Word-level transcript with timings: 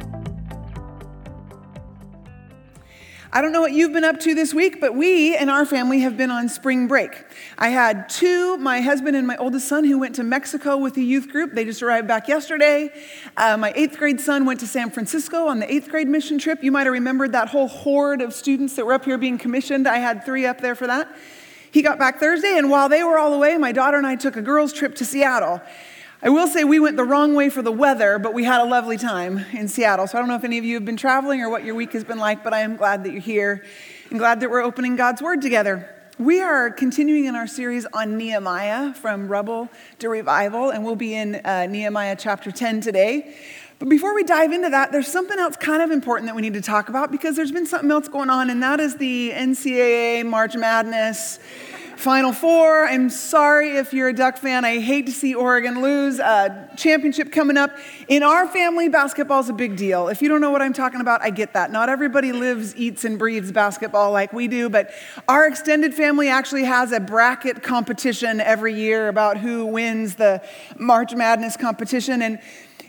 I 3.34 3.42
don't 3.42 3.54
know 3.54 3.62
what 3.62 3.72
you've 3.72 3.94
been 3.94 4.04
up 4.04 4.20
to 4.22 4.36
this 4.36 4.54
week, 4.54 4.82
but 4.82 4.94
we 4.94 5.38
and 5.38 5.50
our 5.50 5.66
family 5.66 6.02
have 6.02 6.18
been 6.18 6.32
on 6.32 6.50
spring 6.50 6.90
break. 6.90 7.24
I 7.58 7.70
had 7.70 8.10
two, 8.10 8.58
my 8.58 8.82
husband 8.82 9.16
and 9.16 9.26
my 9.26 9.38
oldest 9.38 9.70
son, 9.70 9.86
who 9.86 9.98
went 9.98 10.16
to 10.16 10.24
Mexico 10.24 10.76
with 10.76 10.96
the 10.96 11.04
youth 11.04 11.30
group. 11.30 11.54
They 11.54 11.64
just 11.64 11.82
arrived 11.82 12.10
back 12.10 12.28
yesterday. 12.28 12.92
Uh, 13.38 13.56
my 13.56 13.72
eighth 13.74 13.98
grade 13.98 14.20
son 14.20 14.44
went 14.44 14.60
to 14.60 14.68
San 14.68 14.92
Francisco 14.92 15.48
on 15.48 15.60
the 15.60 15.74
eighth 15.74 15.88
grade 15.88 16.10
mission 16.10 16.40
trip. 16.40 16.62
You 16.62 16.74
might 16.74 16.88
have 16.88 16.92
remembered 16.92 17.32
that 17.32 17.48
whole 17.48 17.70
horde 17.70 18.22
of 18.22 18.34
students 18.34 18.76
that 18.76 18.86
were 18.86 18.92
up 18.92 19.06
here 19.06 19.18
being 19.18 19.38
commissioned. 19.38 19.88
I 19.88 20.00
had 20.00 20.26
three 20.26 20.46
up 20.46 20.60
there 20.60 20.76
for 20.76 20.88
that. 20.88 21.08
He 21.72 21.82
got 21.82 21.98
back 21.98 22.20
Thursday, 22.20 22.58
and 22.58 22.70
while 22.70 22.90
they 22.90 23.02
were 23.02 23.18
all 23.18 23.34
away, 23.34 23.58
my 23.58 23.72
daughter 23.72 23.98
and 23.98 24.06
I 24.06 24.18
took 24.18 24.36
a 24.36 24.42
girls' 24.42 24.74
trip 24.74 24.94
to 24.96 25.06
Seattle. 25.06 25.62
I 26.24 26.30
will 26.30 26.46
say 26.46 26.64
we 26.64 26.80
went 26.80 26.98
the 26.98 27.04
wrong 27.04 27.34
way 27.34 27.50
for 27.50 27.64
the 27.64 27.72
weather, 27.72 28.20
but 28.20 28.36
we 28.36 28.44
had 28.44 28.62
a 28.62 28.66
lovely 28.66 28.96
time 28.96 29.44
in 29.54 29.68
Seattle. 29.68 30.06
So 30.06 30.20
I 30.20 30.22
don't 30.22 30.28
know 30.28 30.36
if 30.36 30.44
any 30.44 30.60
of 30.60 30.64
you 30.64 30.76
have 30.76 30.86
been 30.86 30.96
traveling 30.96 31.42
or 31.42 31.50
what 31.50 31.64
your 31.64 31.74
week 31.74 31.94
has 31.94 32.04
been 32.04 32.20
like, 32.20 32.44
but 32.44 32.54
I 32.54 32.60
am 32.60 32.76
glad 32.76 33.04
that 33.06 33.12
you're 33.12 33.22
here 33.22 33.66
and 34.12 34.20
glad 34.20 34.40
that 34.42 34.52
we're 34.52 34.62
opening 34.62 34.96
God's 34.96 35.20
Word 35.20 35.42
together. 35.42 35.90
We 36.20 36.40
are 36.40 36.70
continuing 36.70 37.26
in 37.26 37.36
our 37.36 37.48
series 37.48 37.88
on 37.88 38.18
Nehemiah 38.18 38.94
from 38.94 39.30
rubble 39.30 39.68
to 39.98 40.10
revival, 40.10 40.70
and 40.70 40.86
we'll 40.86 40.96
be 40.96 41.16
in 41.16 41.38
uh, 41.38 41.66
Nehemiah 41.66 42.16
chapter 42.20 42.52
10 42.52 42.82
today. 42.82 43.36
But 43.80 43.90
before 43.90 44.14
we 44.14 44.22
dive 44.22 44.52
into 44.52 44.70
that, 44.70 44.92
there's 44.92 45.08
something 45.08 45.40
else 45.40 45.56
kind 45.56 45.82
of 45.82 45.90
important 45.90 46.28
that 46.28 46.36
we 46.36 46.44
need 46.44 46.54
to 46.54 46.62
talk 46.62 46.88
about 46.88 47.12
because 47.12 47.36
there's 47.36 47.52
been 47.52 47.66
something 47.66 47.90
else 47.90 48.08
going 48.08 48.30
on, 48.30 48.52
and 48.52 48.62
that 48.62 48.80
is 48.80 48.96
the 48.98 49.32
NCAA 49.32 50.24
March 50.24 50.56
Madness 50.56 51.40
Final 52.02 52.34
Four. 52.34 52.88
I'm 52.88 53.12
sorry 53.12 53.78
if 53.78 53.94
you're 53.94 54.10
a 54.10 54.14
Duck 54.14 54.36
fan. 54.36 54.66
I 54.66 54.80
hate 54.80 55.06
to 55.06 55.12
see 55.12 55.36
Oregon 55.36 55.84
lose. 55.84 56.20
Uh, 56.20 56.68
championship 56.76 57.32
coming 57.32 57.58
up. 57.58 57.70
In 58.08 58.24
our 58.24 58.48
family, 58.48 58.90
basketball 58.90 59.40
is 59.42 59.50
a 59.50 59.54
big 59.54 59.78
deal. 59.78 60.08
If 60.08 60.20
you 60.20 60.28
don't 60.28 60.42
know 60.42 60.50
what 60.50 60.64
I'm 60.64 60.74
talking 60.74 61.00
about, 61.00 61.22
I 61.22 61.30
get 61.30 61.54
that. 61.54 61.72
Not 61.72 61.90
everybody 61.90 62.32
lives, 62.32 62.76
eats, 62.76 63.06
and 63.06 63.20
breathes 63.20 63.52
basketball 63.52 64.12
like 64.12 64.34
we 64.34 64.48
do, 64.48 64.68
but 64.68 64.90
our 65.28 65.48
extended 65.48 65.94
family 65.94 66.28
actually 66.28 66.64
has 66.64 66.92
a 66.92 67.00
bracket 67.00 67.62
competition 67.62 68.42
every 68.42 68.74
year 68.74 69.08
about 69.08 69.38
who 69.38 69.68
wins 69.68 70.16
the 70.16 70.42
March 70.80 71.14
Madness 71.14 71.56
competition. 71.56 72.24
And 72.24 72.40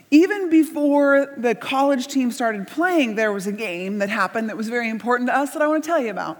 even 0.09 0.49
before 0.49 1.35
the 1.37 1.53
college 1.53 2.07
team 2.07 2.31
started 2.31 2.67
playing, 2.67 3.13
there 3.13 3.31
was 3.31 3.45
a 3.45 3.51
game 3.51 3.99
that 3.99 4.09
happened 4.09 4.49
that 4.49 4.57
was 4.57 4.69
very 4.69 4.89
important 4.89 5.29
to 5.29 5.37
us 5.37 5.53
that 5.53 5.61
I 5.61 5.67
want 5.67 5.83
to 5.83 5.87
tell 5.87 5.99
you 5.99 6.09
about. 6.09 6.39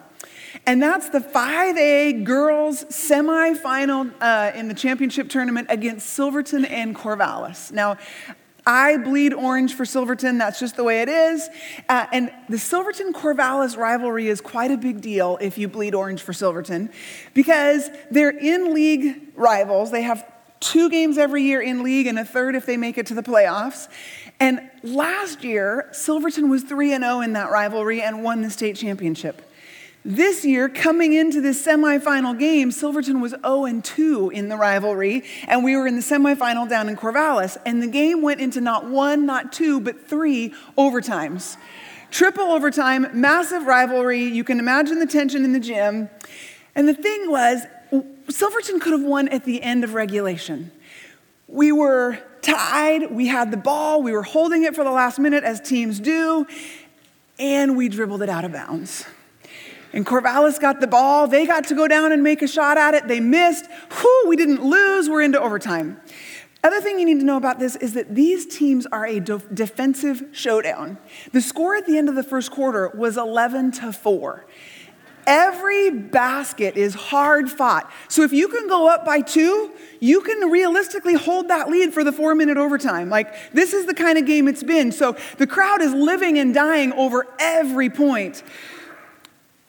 And 0.65 0.81
that's 0.81 1.09
the 1.09 1.19
5A 1.19 2.23
girls 2.23 2.85
semifinal 2.85 4.13
uh, 4.21 4.51
in 4.55 4.67
the 4.67 4.73
championship 4.73 5.29
tournament 5.29 5.67
against 5.69 6.09
Silverton 6.11 6.65
and 6.65 6.95
Corvallis. 6.95 7.71
Now, 7.71 7.97
I 8.65 8.97
bleed 8.97 9.33
orange 9.33 9.73
for 9.73 9.85
Silverton. 9.85 10.37
That's 10.37 10.59
just 10.59 10.77
the 10.77 10.83
way 10.83 11.01
it 11.01 11.09
is. 11.09 11.49
Uh, 11.89 12.05
and 12.13 12.31
the 12.47 12.57
Silverton 12.57 13.11
Corvallis 13.11 13.75
rivalry 13.75 14.27
is 14.27 14.39
quite 14.39 14.71
a 14.71 14.77
big 14.77 15.01
deal 15.01 15.37
if 15.41 15.57
you 15.57 15.67
bleed 15.67 15.93
orange 15.93 16.21
for 16.21 16.31
Silverton 16.31 16.89
because 17.33 17.89
they're 18.09 18.29
in 18.29 18.73
league 18.73 19.33
rivals. 19.35 19.91
They 19.91 20.03
have 20.03 20.25
two 20.61 20.89
games 20.89 21.17
every 21.17 21.43
year 21.43 21.61
in 21.61 21.83
league 21.83 22.07
and 22.07 22.17
a 22.17 22.23
third 22.23 22.55
if 22.55 22.65
they 22.65 22.77
make 22.77 22.97
it 22.97 23.07
to 23.07 23.13
the 23.13 23.23
playoffs. 23.23 23.89
And 24.39 24.69
last 24.81 25.43
year, 25.43 25.89
Silverton 25.91 26.49
was 26.49 26.63
3 26.63 26.89
0 26.89 27.21
in 27.21 27.33
that 27.33 27.51
rivalry 27.51 28.01
and 28.01 28.23
won 28.23 28.41
the 28.41 28.49
state 28.49 28.77
championship. 28.77 29.41
This 30.05 30.43
year, 30.43 30.67
coming 30.67 31.13
into 31.13 31.39
this 31.39 31.65
semifinal 31.65 32.37
game, 32.37 32.71
Silverton 32.71 33.21
was 33.21 33.33
0 33.45 33.79
2 33.81 34.31
in 34.31 34.49
the 34.49 34.57
rivalry, 34.57 35.23
and 35.47 35.63
we 35.63 35.77
were 35.77 35.87
in 35.87 35.95
the 35.95 36.01
semifinal 36.01 36.67
down 36.67 36.89
in 36.89 36.97
Corvallis. 36.97 37.55
And 37.65 37.81
the 37.81 37.87
game 37.87 38.21
went 38.21 38.41
into 38.41 38.59
not 38.59 38.85
one, 38.85 39.25
not 39.25 39.53
two, 39.53 39.79
but 39.79 40.05
three 40.09 40.53
overtimes. 40.77 41.55
Triple 42.11 42.43
overtime, 42.51 43.07
massive 43.13 43.63
rivalry. 43.63 44.25
You 44.25 44.43
can 44.43 44.59
imagine 44.59 44.99
the 44.99 45.05
tension 45.05 45.45
in 45.45 45.53
the 45.53 45.59
gym. 45.59 46.09
And 46.75 46.85
the 46.85 46.93
thing 46.93 47.31
was, 47.31 47.61
Silverton 48.27 48.81
could 48.81 48.91
have 48.91 49.03
won 49.03 49.29
at 49.29 49.45
the 49.45 49.63
end 49.63 49.85
of 49.85 49.93
regulation. 49.93 50.71
We 51.47 51.71
were 51.71 52.19
tied, 52.41 53.09
we 53.09 53.27
had 53.27 53.51
the 53.51 53.57
ball, 53.57 54.03
we 54.03 54.11
were 54.11 54.23
holding 54.23 54.63
it 54.63 54.75
for 54.75 54.83
the 54.83 54.91
last 54.91 55.17
minute, 55.17 55.45
as 55.45 55.61
teams 55.61 56.01
do, 56.01 56.45
and 57.39 57.77
we 57.77 57.87
dribbled 57.87 58.21
it 58.21 58.27
out 58.27 58.43
of 58.43 58.51
bounds. 58.51 59.05
And 59.93 60.05
Corvallis 60.05 60.59
got 60.59 60.81
the 60.81 60.87
ball. 60.87 61.27
They 61.27 61.45
got 61.45 61.67
to 61.67 61.75
go 61.75 61.87
down 61.87 62.11
and 62.11 62.23
make 62.23 62.41
a 62.41 62.47
shot 62.47 62.77
at 62.77 62.95
it. 62.95 63.07
They 63.07 63.19
missed. 63.19 63.67
Whew, 63.99 64.25
we 64.27 64.35
didn't 64.35 64.63
lose. 64.63 65.07
We're 65.07 65.21
into 65.21 65.39
overtime. 65.39 66.01
Other 66.63 66.81
thing 66.81 66.97
you 66.97 67.05
need 67.05 67.19
to 67.19 67.25
know 67.25 67.37
about 67.37 67.59
this 67.59 67.75
is 67.75 67.93
that 67.93 68.15
these 68.15 68.45
teams 68.45 68.85
are 68.87 69.05
a 69.05 69.19
de- 69.19 69.37
defensive 69.53 70.23
showdown. 70.31 70.97
The 71.31 71.41
score 71.41 71.75
at 71.75 71.85
the 71.85 71.97
end 71.97 72.09
of 72.09 72.15
the 72.15 72.23
first 72.23 72.51
quarter 72.51 72.89
was 72.95 73.17
11 73.17 73.73
to 73.73 73.91
4. 73.91 74.45
Every 75.25 75.89
basket 75.89 76.75
is 76.75 76.95
hard 76.95 77.49
fought. 77.49 77.91
So 78.07 78.23
if 78.23 78.33
you 78.33 78.47
can 78.47 78.67
go 78.67 78.89
up 78.89 79.05
by 79.05 79.21
two, 79.21 79.71
you 79.99 80.21
can 80.21 80.49
realistically 80.49 81.13
hold 81.13 81.47
that 81.47 81.69
lead 81.69 81.93
for 81.93 82.03
the 82.03 82.11
four 82.11 82.35
minute 82.35 82.57
overtime. 82.57 83.09
Like, 83.09 83.53
this 83.53 83.73
is 83.73 83.85
the 83.85 83.93
kind 83.93 84.17
of 84.17 84.25
game 84.25 84.47
it's 84.47 84.63
been. 84.63 84.91
So 84.91 85.15
the 85.37 85.47
crowd 85.47 85.81
is 85.81 85.93
living 85.93 86.39
and 86.39 86.53
dying 86.53 86.91
over 86.93 87.25
every 87.39 87.89
point. 87.89 88.43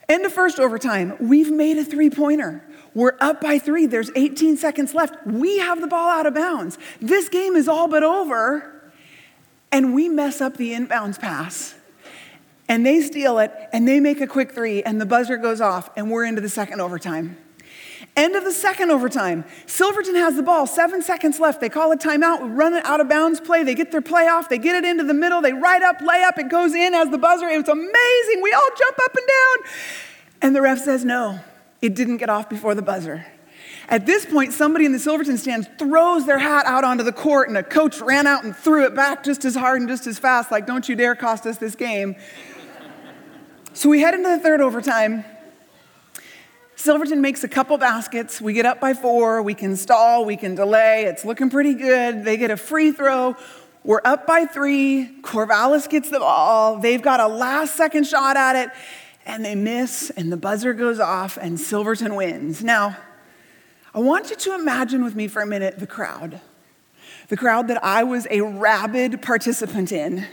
End 0.07 0.25
of 0.25 0.33
first 0.33 0.59
overtime. 0.59 1.15
We've 1.19 1.51
made 1.51 1.77
a 1.77 1.83
three 1.83 2.09
pointer. 2.09 2.63
We're 2.93 3.17
up 3.19 3.41
by 3.41 3.59
three. 3.59 3.87
There's 3.87 4.11
18 4.15 4.57
seconds 4.57 4.93
left. 4.93 5.25
We 5.25 5.59
have 5.59 5.81
the 5.81 5.87
ball 5.87 6.09
out 6.09 6.25
of 6.25 6.33
bounds. 6.33 6.77
This 7.01 7.27
game 7.27 7.55
is 7.55 7.67
all 7.67 7.87
but 7.87 8.03
over. 8.03 8.71
And 9.71 9.93
we 9.93 10.07
mess 10.07 10.41
up 10.41 10.57
the 10.57 10.71
inbounds 10.71 11.19
pass. 11.19 11.75
And 12.69 12.85
they 12.85 13.01
steal 13.01 13.39
it 13.39 13.51
and 13.73 13.87
they 13.87 13.99
make 13.99 14.21
a 14.21 14.27
quick 14.27 14.53
three, 14.53 14.81
and 14.81 14.99
the 14.99 15.05
buzzer 15.05 15.37
goes 15.37 15.61
off, 15.61 15.89
and 15.95 16.09
we're 16.09 16.25
into 16.25 16.41
the 16.41 16.49
second 16.49 16.81
overtime. 16.81 17.37
End 18.15 18.35
of 18.35 18.45
the 18.45 18.51
second 18.51 18.91
overtime. 18.91 19.43
Silverton 19.65 20.15
has 20.15 20.35
the 20.35 20.43
ball, 20.43 20.67
seven 20.67 21.01
seconds 21.01 21.39
left. 21.39 21.59
They 21.59 21.69
call 21.69 21.91
a 21.91 21.97
timeout, 21.97 22.57
run 22.57 22.73
it 22.73 22.85
out 22.85 23.01
of 23.01 23.09
bounds 23.09 23.41
play. 23.41 23.63
They 23.63 23.75
get 23.75 23.91
their 23.91 24.01
play 24.01 24.27
off, 24.27 24.47
they 24.47 24.57
get 24.57 24.75
it 24.75 24.87
into 24.87 25.03
the 25.03 25.13
middle, 25.13 25.41
they 25.41 25.51
ride 25.51 25.83
up, 25.83 25.99
lay 26.01 26.23
up, 26.23 26.37
it 26.37 26.49
goes 26.49 26.73
in 26.73 26.93
as 26.93 27.09
the 27.09 27.17
buzzer. 27.17 27.47
It 27.47 27.57
was 27.57 27.67
amazing. 27.67 28.41
We 28.41 28.53
all 28.53 28.69
jump 28.77 28.97
up 29.03 29.15
and 29.15 29.27
down. 29.27 29.71
And 30.41 30.55
the 30.55 30.61
ref 30.61 30.79
says, 30.79 31.03
no, 31.03 31.39
it 31.81 31.93
didn't 31.95 32.17
get 32.17 32.29
off 32.29 32.49
before 32.49 32.73
the 32.73 32.81
buzzer. 32.81 33.25
At 33.87 34.05
this 34.05 34.25
point, 34.25 34.53
somebody 34.53 34.85
in 34.85 34.93
the 34.93 34.99
Silverton 34.99 35.37
stands 35.37 35.67
throws 35.77 36.25
their 36.25 36.39
hat 36.39 36.65
out 36.65 36.83
onto 36.83 37.03
the 37.03 37.11
court, 37.11 37.49
and 37.49 37.57
a 37.57 37.63
coach 37.63 37.99
ran 38.01 38.25
out 38.25 38.43
and 38.43 38.55
threw 38.55 38.85
it 38.85 38.95
back 38.95 39.23
just 39.23 39.45
as 39.45 39.55
hard 39.55 39.79
and 39.79 39.89
just 39.89 40.07
as 40.07 40.17
fast, 40.17 40.51
like, 40.51 40.65
don't 40.65 40.89
you 40.89 40.95
dare 40.95 41.15
cost 41.15 41.45
us 41.45 41.57
this 41.57 41.75
game. 41.75 42.15
so 43.73 43.89
we 43.89 44.01
head 44.01 44.15
into 44.15 44.29
the 44.29 44.39
third 44.39 44.61
overtime. 44.61 45.23
Silverton 46.75 47.21
makes 47.21 47.43
a 47.43 47.47
couple 47.47 47.77
baskets. 47.77 48.41
We 48.41 48.53
get 48.53 48.65
up 48.65 48.81
by 48.81 48.93
four. 48.93 49.41
We 49.41 49.53
can 49.53 49.75
stall. 49.75 50.25
We 50.25 50.35
can 50.35 50.55
delay. 50.55 51.05
It's 51.05 51.23
looking 51.23 51.49
pretty 51.49 51.73
good. 51.73 52.25
They 52.25 52.37
get 52.37 52.51
a 52.51 52.57
free 52.57 52.91
throw. 52.91 53.35
We're 53.83 54.01
up 54.03 54.27
by 54.27 54.45
three. 54.45 55.09
Corvallis 55.21 55.87
gets 55.87 56.09
the 56.09 56.19
ball. 56.19 56.79
They've 56.79 57.01
got 57.01 57.19
a 57.19 57.27
last 57.27 57.75
second 57.75 58.05
shot 58.05 58.35
at 58.35 58.55
it, 58.55 58.69
and 59.25 59.45
they 59.45 59.55
miss, 59.55 60.09
and 60.17 60.31
the 60.31 60.37
buzzer 60.37 60.73
goes 60.73 60.99
off, 60.99 61.37
and 61.39 61.59
Silverton 61.59 62.15
wins. 62.15 62.63
Now, 62.63 62.97
I 63.93 63.99
want 63.99 64.29
you 64.29 64.35
to 64.35 64.55
imagine 64.55 65.03
with 65.03 65.15
me 65.15 65.27
for 65.27 65.41
a 65.41 65.47
minute 65.47 65.79
the 65.79 65.87
crowd. 65.87 66.41
The 67.29 67.37
crowd 67.37 67.69
that 67.69 67.83
I 67.83 68.03
was 68.03 68.27
a 68.29 68.41
rabid 68.41 69.21
participant 69.21 69.91
in. 69.91 70.25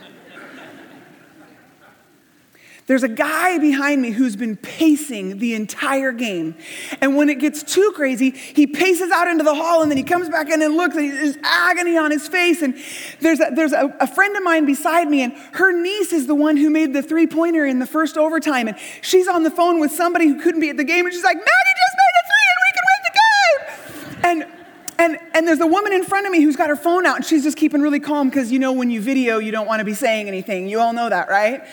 There's 2.93 3.05
a 3.05 3.09
guy 3.09 3.57
behind 3.57 4.03
me 4.03 4.11
who's 4.11 4.37
been 4.37 4.55
pacing 4.55 5.39
the 5.39 5.55
entire 5.55 6.13
game. 6.13 6.55
And 7.01 7.17
when 7.17 7.31
it 7.31 7.39
gets 7.39 7.63
too 7.63 7.91
crazy, 7.97 8.33
he 8.33 8.67
paces 8.67 9.11
out 9.11 9.29
into 9.29 9.45
the 9.45 9.55
hall 9.55 9.81
and 9.81 9.91
then 9.91 9.97
he 9.97 10.03
comes 10.03 10.29
back 10.29 10.51
in 10.51 10.61
and 10.61 10.77
looks 10.77 10.95
and 10.95 11.11
there's 11.11 11.39
agony 11.43 11.97
on 11.97 12.11
his 12.11 12.29
face. 12.29 12.61
And 12.61 12.77
there's, 13.21 13.41
a, 13.41 13.51
there's 13.51 13.73
a, 13.73 13.97
a 13.99 14.07
friend 14.07 14.37
of 14.37 14.43
mine 14.43 14.67
beside 14.67 15.09
me, 15.09 15.23
and 15.23 15.33
her 15.55 15.73
niece 15.73 16.13
is 16.13 16.27
the 16.27 16.35
one 16.35 16.59
who 16.59 16.69
made 16.69 16.93
the 16.93 17.03
three 17.03 17.27
pointer 17.27 17.65
in 17.65 17.79
the 17.79 17.87
first 17.87 18.19
overtime. 18.19 18.69
And 18.69 18.77
she's 19.01 19.27
on 19.27 19.43
the 19.43 19.51
phone 19.51 19.81
with 19.81 19.93
somebody 19.93 20.27
who 20.27 20.39
couldn't 20.39 20.61
be 20.61 20.69
at 20.69 20.77
the 20.77 20.85
game, 20.85 21.07
and 21.07 21.15
she's 21.15 21.25
like, 21.25 21.39
Maggie 21.39 21.47
just 21.47 21.97
made 21.97 22.13
a 22.21 22.25
three 22.29 22.47
and 22.53 22.61
we 22.61 22.73
can 22.75 22.85
win 22.91 23.01
the 23.07 24.43
game. 24.43 24.53
And 24.53 24.59
and, 24.99 25.19
and 25.35 25.49
there's 25.49 25.61
a 25.61 25.67
woman 25.67 25.93
in 25.93 26.05
front 26.05 26.27
of 26.27 26.33
me 26.33 26.43
who's 26.43 26.55
got 26.55 26.69
her 26.69 26.77
phone 26.77 27.07
out 27.07 27.17
and 27.17 27.25
she's 27.25 27.43
just 27.43 27.57
keeping 27.57 27.81
really 27.81 27.99
calm 27.99 28.29
because 28.29 28.53
you 28.53 28.61
know 28.61 28.73
when 28.73 28.91
you 28.91 29.01
video, 29.01 29.39
you 29.39 29.51
don't 29.51 29.67
want 29.67 29.81
to 29.81 29.85
be 29.85 29.95
saying 29.95 30.29
anything. 30.29 30.69
You 30.69 30.79
all 30.79 30.93
know 30.93 31.09
that, 31.09 31.29
right? 31.29 31.65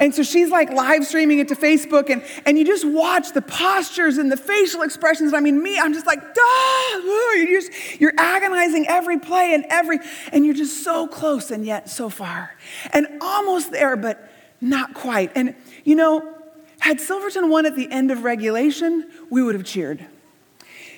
And 0.00 0.14
so 0.14 0.22
she's 0.22 0.50
like 0.50 0.70
live 0.70 1.06
streaming 1.06 1.38
it 1.38 1.48
to 1.48 1.54
Facebook, 1.54 2.10
and, 2.10 2.22
and 2.44 2.58
you 2.58 2.64
just 2.64 2.84
watch 2.84 3.32
the 3.32 3.42
postures 3.42 4.18
and 4.18 4.30
the 4.30 4.36
facial 4.36 4.82
expressions. 4.82 5.34
I 5.34 5.40
mean, 5.40 5.62
me, 5.62 5.78
I'm 5.78 5.92
just 5.92 6.06
like, 6.06 6.20
duh, 6.20 6.98
you're, 7.34 7.60
just, 7.60 8.00
you're 8.00 8.14
agonizing 8.18 8.86
every 8.88 9.18
play 9.18 9.54
and 9.54 9.64
every, 9.68 9.98
and 10.32 10.44
you're 10.44 10.54
just 10.54 10.84
so 10.84 11.06
close 11.06 11.50
and 11.50 11.64
yet 11.64 11.88
so 11.88 12.08
far. 12.08 12.54
And 12.92 13.06
almost 13.20 13.72
there, 13.72 13.96
but 13.96 14.30
not 14.60 14.94
quite. 14.94 15.32
And 15.34 15.54
you 15.84 15.94
know, 15.94 16.34
had 16.80 17.00
Silverton 17.00 17.48
won 17.48 17.66
at 17.66 17.76
the 17.76 17.90
end 17.90 18.10
of 18.10 18.24
regulation, 18.24 19.10
we 19.30 19.42
would 19.42 19.54
have 19.54 19.64
cheered. 19.64 20.04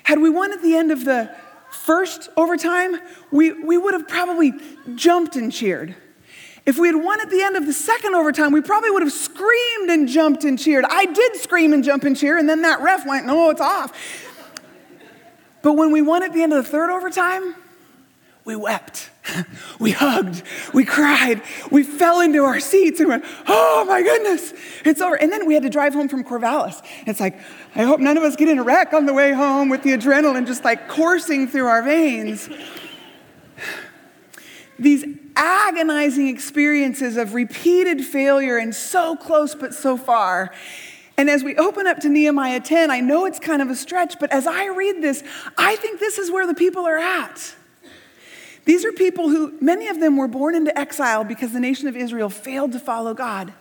Had 0.04 0.20
we 0.20 0.30
won 0.30 0.52
at 0.52 0.62
the 0.62 0.74
end 0.74 0.90
of 0.90 1.04
the 1.04 1.34
first 1.70 2.30
overtime, 2.36 2.98
we, 3.30 3.52
we 3.52 3.76
would 3.76 3.94
have 3.94 4.08
probably 4.08 4.52
jumped 4.94 5.36
and 5.36 5.52
cheered. 5.52 5.94
If 6.68 6.76
we 6.76 6.88
had 6.88 6.96
won 6.96 7.18
at 7.22 7.30
the 7.30 7.40
end 7.40 7.56
of 7.56 7.64
the 7.64 7.72
second 7.72 8.14
overtime, 8.14 8.52
we 8.52 8.60
probably 8.60 8.90
would 8.90 9.00
have 9.00 9.10
screamed 9.10 9.88
and 9.88 10.06
jumped 10.06 10.44
and 10.44 10.58
cheered. 10.58 10.84
I 10.86 11.06
did 11.06 11.36
scream 11.36 11.72
and 11.72 11.82
jump 11.82 12.04
and 12.04 12.14
cheer, 12.14 12.36
and 12.36 12.46
then 12.46 12.60
that 12.60 12.82
ref 12.82 13.06
went, 13.06 13.24
No, 13.24 13.48
it's 13.48 13.60
off. 13.62 13.90
But 15.62 15.78
when 15.78 15.92
we 15.92 16.02
won 16.02 16.22
at 16.22 16.34
the 16.34 16.42
end 16.42 16.52
of 16.52 16.62
the 16.62 16.70
third 16.70 16.90
overtime, 16.90 17.54
we 18.44 18.54
wept. 18.54 19.10
We 19.78 19.92
hugged. 19.92 20.42
We 20.74 20.84
cried. 20.84 21.40
We 21.70 21.84
fell 21.84 22.20
into 22.20 22.44
our 22.44 22.60
seats 22.60 23.00
and 23.00 23.08
went, 23.08 23.24
Oh 23.46 23.86
my 23.88 24.02
goodness, 24.02 24.52
it's 24.84 25.00
over. 25.00 25.14
And 25.14 25.32
then 25.32 25.46
we 25.46 25.54
had 25.54 25.62
to 25.62 25.70
drive 25.70 25.94
home 25.94 26.08
from 26.08 26.22
Corvallis. 26.22 26.82
It's 27.06 27.20
like, 27.20 27.40
I 27.76 27.84
hope 27.84 28.00
none 28.00 28.18
of 28.18 28.24
us 28.24 28.36
get 28.36 28.48
in 28.48 28.58
a 28.58 28.62
wreck 28.62 28.92
on 28.92 29.06
the 29.06 29.14
way 29.14 29.32
home 29.32 29.70
with 29.70 29.84
the 29.84 29.92
adrenaline 29.92 30.46
just 30.46 30.64
like 30.64 30.88
coursing 30.88 31.48
through 31.48 31.66
our 31.66 31.82
veins. 31.82 32.50
These 34.78 35.04
agonizing 35.38 36.28
experiences 36.28 37.16
of 37.16 37.32
repeated 37.32 38.04
failure 38.04 38.58
and 38.58 38.74
so 38.74 39.16
close 39.16 39.54
but 39.54 39.72
so 39.72 39.96
far. 39.96 40.52
And 41.16 41.30
as 41.30 41.42
we 41.42 41.56
open 41.56 41.86
up 41.86 42.00
to 42.00 42.08
Nehemiah 42.08 42.60
10, 42.60 42.90
I 42.90 43.00
know 43.00 43.24
it's 43.24 43.38
kind 43.38 43.62
of 43.62 43.70
a 43.70 43.76
stretch, 43.76 44.18
but 44.20 44.30
as 44.32 44.46
I 44.46 44.66
read 44.66 45.02
this, 45.02 45.24
I 45.56 45.76
think 45.76 45.98
this 45.98 46.18
is 46.18 46.30
where 46.30 46.46
the 46.46 46.54
people 46.54 46.86
are 46.86 46.98
at. 46.98 47.54
These 48.64 48.84
are 48.84 48.92
people 48.92 49.30
who, 49.30 49.56
many 49.60 49.88
of 49.88 49.98
them 49.98 50.16
were 50.16 50.28
born 50.28 50.54
into 50.54 50.76
exile 50.78 51.24
because 51.24 51.52
the 51.52 51.60
nation 51.60 51.88
of 51.88 51.96
Israel 51.96 52.28
failed 52.28 52.72
to 52.72 52.78
follow 52.78 53.14
God. 53.14 53.54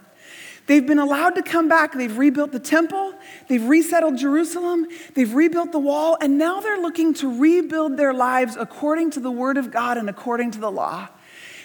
They've 0.67 0.85
been 0.85 0.99
allowed 0.99 1.35
to 1.35 1.41
come 1.41 1.69
back. 1.69 1.93
They've 1.93 2.15
rebuilt 2.15 2.51
the 2.51 2.59
temple, 2.59 3.13
they've 3.47 3.63
resettled 3.63 4.17
Jerusalem, 4.17 4.85
they've 5.15 5.33
rebuilt 5.33 5.71
the 5.71 5.79
wall, 5.79 6.17
and 6.19 6.37
now 6.37 6.59
they're 6.59 6.81
looking 6.81 7.13
to 7.15 7.39
rebuild 7.39 7.95
their 7.97 8.13
lives 8.13 8.57
according 8.57 9.11
to 9.11 9.21
the 9.21 9.31
word 9.31 9.57
of 9.57 9.71
God 9.71 9.97
and 9.97 10.09
according 10.09 10.51
to 10.51 10.59
the 10.59 10.69
law. 10.69 11.07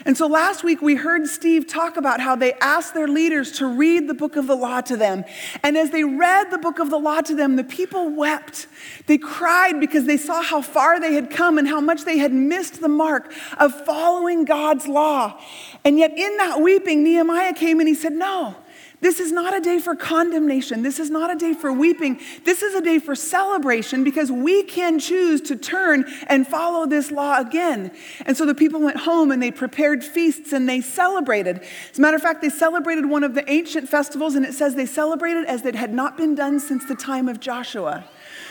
And 0.05 0.17
so 0.17 0.27
last 0.27 0.65
week 0.65 0.83
we 0.83 0.97
heard 0.97 1.27
Steve 1.29 1.67
talk 1.67 1.97
about 1.97 2.21
how 2.21 2.35
they 2.35 2.55
asked 2.55 2.95
their 2.95 3.09
leaders 3.09 3.53
to 3.53 3.67
read 3.67 4.09
the 4.09 4.15
book 4.15 4.37
of 4.37 4.47
the 4.47 4.57
law 4.57 4.81
to 4.83 4.97
them. 4.97 5.25
And 5.63 5.77
as 5.77 5.91
they 5.91 6.05
read 6.05 6.51
the 6.51 6.59
book 6.59 6.79
of 6.79 6.91
the 6.91 6.99
law 6.99 7.21
to 7.21 7.35
them, 7.35 7.57
the 7.57 7.65
people 7.65 8.11
wept. 8.11 8.67
They 9.07 9.19
cried 9.19 9.79
because 9.79 10.07
they 10.07 10.17
saw 10.17 10.43
how 10.43 10.63
far 10.63 10.99
they 10.99 11.15
had 11.15 11.31
come 11.31 11.59
and 11.59 11.69
how 11.69 11.81
much 11.81 12.05
they 12.05 12.19
had 12.19 12.33
missed 12.33 12.81
the 12.81 12.89
mark 12.89 13.33
of 13.59 13.85
following 13.85 14.45
God's 14.45 14.89
law. 14.89 15.41
And 15.85 15.99
yet 15.99 16.13
in 16.17 16.37
that 16.39 16.61
weeping, 16.61 17.05
Nehemiah 17.05 17.55
came 17.55 17.79
and 17.79 17.89
he 17.89 17.95
said, 17.95 18.13
No, 18.13 18.57
this 19.03 19.19
is 19.19 19.33
not 19.33 19.55
a 19.55 19.61
day 19.61 19.81
for 19.81 19.97
condemnation. 19.97 20.83
This 20.83 21.01
is 21.01 21.11
not 21.11 21.29
a 21.29 21.35
day 21.35 21.55
for 21.55 21.73
weeping. 21.73 22.21
This 22.45 22.63
is 22.63 22.73
a 22.77 22.81
day 22.81 23.01
for 23.01 23.17
celebration 23.17 24.05
because 24.05 24.31
we 24.31 24.63
can 24.63 25.01
choose 25.01 25.41
to 25.43 25.57
turn 25.57 26.05
and 26.29 26.47
follow 26.47 26.87
this 26.87 27.11
law 27.11 27.41
again. 27.41 27.91
And 28.25 28.37
so 28.37 28.47
the 28.47 28.55
people 28.55 28.81
went 28.81 28.99
home 28.99 29.33
and 29.33 29.43
they 29.43 29.51
prepared 29.51 30.05
feasts 30.05 30.53
and 30.53 30.69
they 30.69 30.81
celebrated. 30.81 31.63
As 31.91 31.99
a 31.99 32.01
matter 32.01 32.17
of 32.17 32.23
fact, 32.23 32.43
they 32.43 32.49
celebrated 32.49 33.07
one 33.07 33.25
of 33.25 33.35
the 33.35 33.51
ancient 33.51 33.89
festivals, 33.89 34.37
and 34.37 34.47
it 34.47 34.55
says 34.55 34.77
they 34.77 34.87
celebrated 34.87 35.47
as 35.47 35.67
it 35.67 35.75
had 35.75 35.93
not 35.93 36.17
been 36.17 36.37
done 36.37 36.61
since 36.61 36.87
the 36.87 36.95
time 36.95 37.29
of 37.29 37.41
Joshua. 37.41 38.05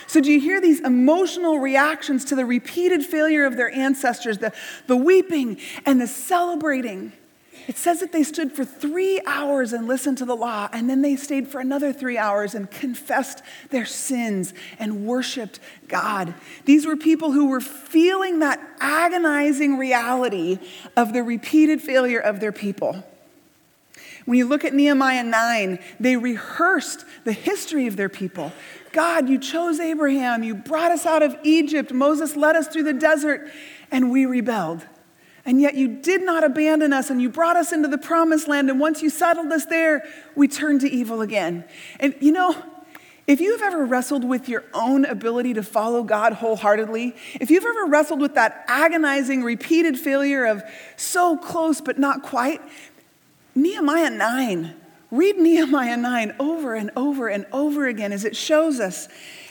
So, 0.06 0.20
do 0.20 0.30
you 0.30 0.42
hear 0.42 0.60
these 0.60 0.82
emotional 0.82 1.60
reactions 1.60 2.26
to 2.26 2.36
the 2.36 2.46
repeated 2.46 3.06
failure 3.06 3.46
of 3.46 3.56
their 3.56 3.74
ancestors, 3.74 4.40
the, 4.40 4.52
the 4.88 4.98
weeping 4.98 5.58
and 5.86 6.02
the 6.02 6.08
celebrating? 6.08 7.14
It 7.68 7.78
says 7.78 8.00
that 8.00 8.12
they 8.12 8.24
stood 8.24 8.52
for 8.52 8.66
three 8.66 9.22
hours 9.26 9.72
and 9.74 9.88
listened 9.88 10.18
to 10.20 10.26
the 10.26 10.36
law, 10.36 10.70
and 10.74 10.90
then 10.90 11.02
they 11.02 11.16
stayed 11.16 11.48
for 11.48 11.60
another 11.60 11.94
three 11.94 12.18
hours 12.18 12.56
and 12.56 12.70
confessed 12.70 13.44
their 13.70 13.86
sins 13.86 14.54
and 14.80 15.06
worshiped 15.06 15.60
God. 15.88 16.34
These 16.66 16.86
were 16.86 16.98
people 16.98 17.32
who 17.32 17.48
were 17.48 17.62
feeling 17.62 18.40
that 18.40 18.60
agonizing 18.80 19.78
reality 19.78 20.60
of 20.98 21.14
the 21.14 21.24
repeated 21.24 21.82
failure 21.82 22.20
of 22.20 22.40
their 22.40 22.52
people. 22.52 23.04
When 24.26 24.38
you 24.38 24.48
look 24.48 24.66
at 24.66 24.74
Nehemiah 24.74 25.24
9, 25.24 25.80
they 26.00 26.16
rehearsed 26.16 27.06
the 27.24 27.34
history 27.34 27.88
of 27.88 27.96
their 27.96 28.10
people. 28.10 28.52
God, 28.92 29.30
you 29.30 29.40
chose 29.40 29.80
Abraham, 29.80 30.44
you 30.44 30.56
brought 30.56 30.92
us 30.92 31.06
out 31.06 31.24
of 31.24 31.36
Egypt, 31.44 31.92
Moses 31.92 32.36
led 32.36 32.56
us 32.56 32.68
through 32.68 32.84
the 32.84 32.94
desert, 32.94 33.50
and 33.90 34.12
we 34.12 34.26
rebelled. 34.26 34.86
And 35.46 35.60
yet 35.60 35.76
you 35.76 35.88
did 35.88 36.22
not 36.22 36.44
abandon 36.44 36.94
us 36.94 37.10
and 37.10 37.22
you 37.22 37.30
brought 37.30 37.56
us 37.56 37.72
into 37.72 37.88
the 37.88 37.98
promised 37.98 38.48
land. 38.48 38.70
And 38.70 38.80
once 38.80 39.02
you 39.02 39.10
settled 39.10 39.52
us 39.52 39.66
there, 39.66 40.04
we 40.36 40.48
turned 40.48 40.82
to 40.82 40.90
evil 40.90 41.22
again. 41.22 41.66
And 42.00 42.16
you 42.20 42.32
know, 42.32 42.56
if 43.28 43.40
you've 43.40 43.62
ever 43.62 43.86
wrestled 43.86 44.24
with 44.24 44.50
your 44.50 44.64
own 44.74 45.06
ability 45.06 45.54
to 45.54 45.64
follow 45.64 46.04
God 46.04 46.34
wholeheartedly, 46.34 47.16
if 47.40 47.50
you've 47.50 47.66
ever 47.66 47.86
wrestled 47.86 48.20
with 48.20 48.36
that 48.36 48.66
agonizing, 48.68 49.44
repeated 49.44 49.98
failure 49.98 50.46
of 50.46 50.64
so 50.98 51.38
close 51.38 51.82
but 51.82 51.98
not 51.98 52.24
quite, 52.24 52.62
Nehemiah 53.56 54.10
9, 54.10 54.76
read 55.12 55.38
Nehemiah 55.38 55.98
9 55.98 56.36
over 56.40 56.76
and 56.76 56.92
over 56.96 57.28
and 57.28 57.46
over 57.52 57.88
again 57.88 58.12
as 58.12 58.26
it 58.26 58.36
shows 58.36 58.80
us. 58.80 59.08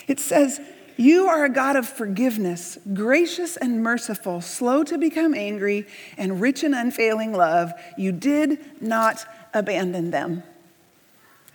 It 0.08 0.18
says, 0.18 0.60
you 1.00 1.28
are 1.28 1.46
a 1.46 1.48
God 1.48 1.76
of 1.76 1.88
forgiveness, 1.88 2.76
gracious 2.92 3.56
and 3.56 3.82
merciful, 3.82 4.42
slow 4.42 4.84
to 4.84 4.98
become 4.98 5.34
angry, 5.34 5.86
and 6.18 6.42
rich 6.42 6.62
in 6.62 6.74
unfailing 6.74 7.32
love. 7.32 7.72
You 7.96 8.12
did 8.12 8.82
not 8.82 9.24
abandon 9.54 10.10
them. 10.10 10.42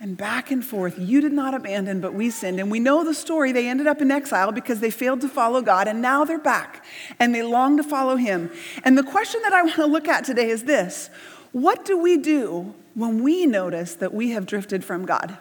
And 0.00 0.16
back 0.16 0.50
and 0.50 0.64
forth, 0.64 0.98
you 0.98 1.20
did 1.20 1.32
not 1.32 1.54
abandon, 1.54 2.00
but 2.00 2.12
we 2.12 2.28
sinned. 2.28 2.58
And 2.58 2.72
we 2.72 2.80
know 2.80 3.04
the 3.04 3.14
story. 3.14 3.52
They 3.52 3.68
ended 3.68 3.86
up 3.86 4.02
in 4.02 4.10
exile 4.10 4.50
because 4.50 4.80
they 4.80 4.90
failed 4.90 5.20
to 5.20 5.28
follow 5.28 5.62
God, 5.62 5.86
and 5.86 6.02
now 6.02 6.24
they're 6.24 6.38
back 6.38 6.84
and 7.20 7.32
they 7.32 7.42
long 7.42 7.76
to 7.76 7.84
follow 7.84 8.16
Him. 8.16 8.50
And 8.82 8.98
the 8.98 9.04
question 9.04 9.40
that 9.42 9.52
I 9.52 9.62
want 9.62 9.76
to 9.76 9.86
look 9.86 10.08
at 10.08 10.24
today 10.24 10.50
is 10.50 10.64
this 10.64 11.08
What 11.52 11.84
do 11.84 11.96
we 11.96 12.16
do 12.16 12.74
when 12.94 13.22
we 13.22 13.46
notice 13.46 13.94
that 13.94 14.12
we 14.12 14.30
have 14.30 14.44
drifted 14.44 14.84
from 14.84 15.06
God? 15.06 15.38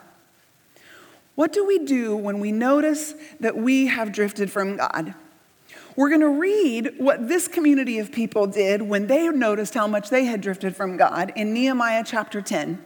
What 1.35 1.51
do 1.51 1.65
we 1.65 1.79
do 1.79 2.15
when 2.15 2.39
we 2.39 2.51
notice 2.51 3.13
that 3.39 3.57
we 3.57 3.87
have 3.87 4.11
drifted 4.11 4.49
from 4.49 4.77
God? 4.77 5.13
We're 5.95 6.09
going 6.09 6.21
to 6.21 6.29
read 6.29 6.95
what 6.97 7.27
this 7.27 7.47
community 7.47 7.99
of 7.99 8.11
people 8.11 8.47
did 8.47 8.81
when 8.81 9.07
they 9.07 9.27
noticed 9.29 9.73
how 9.73 9.87
much 9.87 10.09
they 10.09 10.25
had 10.25 10.41
drifted 10.41 10.75
from 10.75 10.97
God 10.97 11.31
in 11.35 11.53
Nehemiah 11.53 12.03
chapter 12.05 12.41
10. 12.41 12.81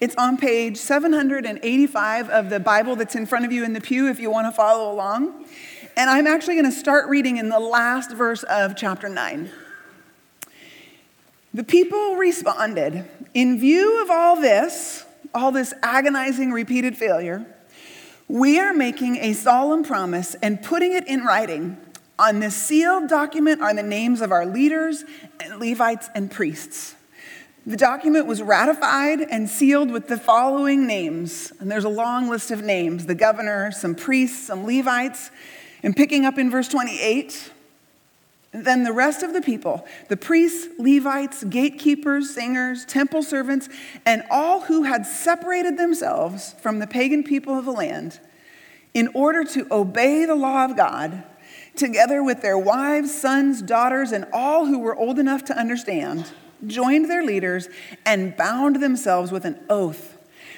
It's 0.00 0.14
on 0.16 0.36
page 0.36 0.76
785 0.76 2.28
of 2.30 2.50
the 2.50 2.60
Bible 2.60 2.96
that's 2.96 3.14
in 3.14 3.26
front 3.26 3.44
of 3.44 3.52
you 3.52 3.64
in 3.64 3.72
the 3.72 3.80
pew 3.80 4.08
if 4.08 4.18
you 4.18 4.30
want 4.30 4.46
to 4.46 4.52
follow 4.52 4.92
along. 4.92 5.46
And 5.96 6.10
I'm 6.10 6.26
actually 6.26 6.54
going 6.54 6.70
to 6.70 6.78
start 6.78 7.08
reading 7.08 7.38
in 7.38 7.48
the 7.48 7.60
last 7.60 8.12
verse 8.12 8.42
of 8.42 8.76
chapter 8.76 9.08
9. 9.08 9.50
The 11.54 11.64
people 11.64 12.16
responded, 12.16 13.08
In 13.32 13.58
view 13.58 14.02
of 14.02 14.10
all 14.10 14.38
this, 14.38 15.06
all 15.34 15.52
this 15.52 15.72
agonizing 15.82 16.52
repeated 16.52 16.96
failure, 16.96 17.46
we 18.28 18.58
are 18.58 18.72
making 18.72 19.16
a 19.16 19.32
solemn 19.32 19.84
promise 19.84 20.34
and 20.42 20.62
putting 20.62 20.92
it 20.92 21.06
in 21.06 21.24
writing. 21.24 21.76
On 22.18 22.40
this 22.40 22.56
sealed 22.56 23.08
document 23.08 23.60
are 23.60 23.74
the 23.74 23.82
names 23.82 24.20
of 24.20 24.32
our 24.32 24.46
leaders, 24.46 25.04
and 25.38 25.60
Levites, 25.60 26.08
and 26.14 26.30
priests. 26.30 26.96
The 27.66 27.76
document 27.76 28.26
was 28.26 28.42
ratified 28.42 29.20
and 29.20 29.50
sealed 29.50 29.90
with 29.90 30.08
the 30.08 30.16
following 30.16 30.86
names. 30.86 31.52
And 31.58 31.70
there's 31.70 31.84
a 31.84 31.88
long 31.88 32.28
list 32.28 32.50
of 32.50 32.62
names 32.62 33.06
the 33.06 33.14
governor, 33.14 33.72
some 33.72 33.94
priests, 33.94 34.46
some 34.46 34.64
Levites. 34.64 35.30
And 35.82 35.94
picking 35.94 36.24
up 36.24 36.38
in 36.38 36.50
verse 36.50 36.68
28, 36.68 37.52
then 38.52 38.84
the 38.84 38.92
rest 38.92 39.22
of 39.22 39.32
the 39.32 39.42
people, 39.42 39.86
the 40.08 40.16
priests, 40.16 40.68
Levites, 40.78 41.44
gatekeepers, 41.44 42.30
singers, 42.30 42.84
temple 42.84 43.22
servants, 43.22 43.68
and 44.04 44.22
all 44.30 44.60
who 44.62 44.84
had 44.84 45.06
separated 45.06 45.76
themselves 45.76 46.54
from 46.60 46.78
the 46.78 46.86
pagan 46.86 47.22
people 47.22 47.58
of 47.58 47.64
the 47.64 47.72
land 47.72 48.20
in 48.94 49.08
order 49.08 49.44
to 49.44 49.66
obey 49.70 50.24
the 50.24 50.34
law 50.34 50.64
of 50.64 50.76
God, 50.76 51.22
together 51.74 52.22
with 52.22 52.40
their 52.40 52.56
wives, 52.56 53.14
sons, 53.14 53.60
daughters, 53.60 54.10
and 54.10 54.26
all 54.32 54.66
who 54.66 54.78
were 54.78 54.96
old 54.96 55.18
enough 55.18 55.44
to 55.44 55.58
understand, 55.58 56.32
joined 56.66 57.10
their 57.10 57.22
leaders 57.22 57.68
and 58.06 58.36
bound 58.36 58.76
themselves 58.76 59.30
with 59.30 59.44
an 59.44 59.62
oath 59.68 60.15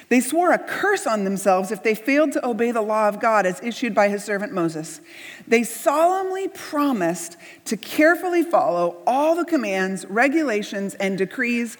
they 0.09 0.19
swore 0.19 0.51
a 0.51 0.59
curse 0.59 1.05
on 1.05 1.23
themselves 1.23 1.71
if 1.71 1.83
they 1.83 1.93
failed 1.93 2.31
to 2.33 2.45
obey 2.45 2.71
the 2.71 2.81
law 2.81 3.07
of 3.07 3.19
God 3.19 3.45
as 3.45 3.61
issued 3.61 3.93
by 3.93 4.09
his 4.09 4.23
servant 4.23 4.51
Moses. 4.51 5.01
They 5.47 5.63
solemnly 5.63 6.47
promised 6.47 7.37
to 7.65 7.77
carefully 7.77 8.43
follow 8.43 8.97
all 9.05 9.35
the 9.35 9.45
commands, 9.45 10.05
regulations, 10.07 10.95
and 10.95 11.17
decrees 11.17 11.77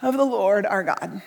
of 0.00 0.16
the 0.16 0.24
Lord 0.24 0.66
our 0.66 0.84
God. 0.84 1.22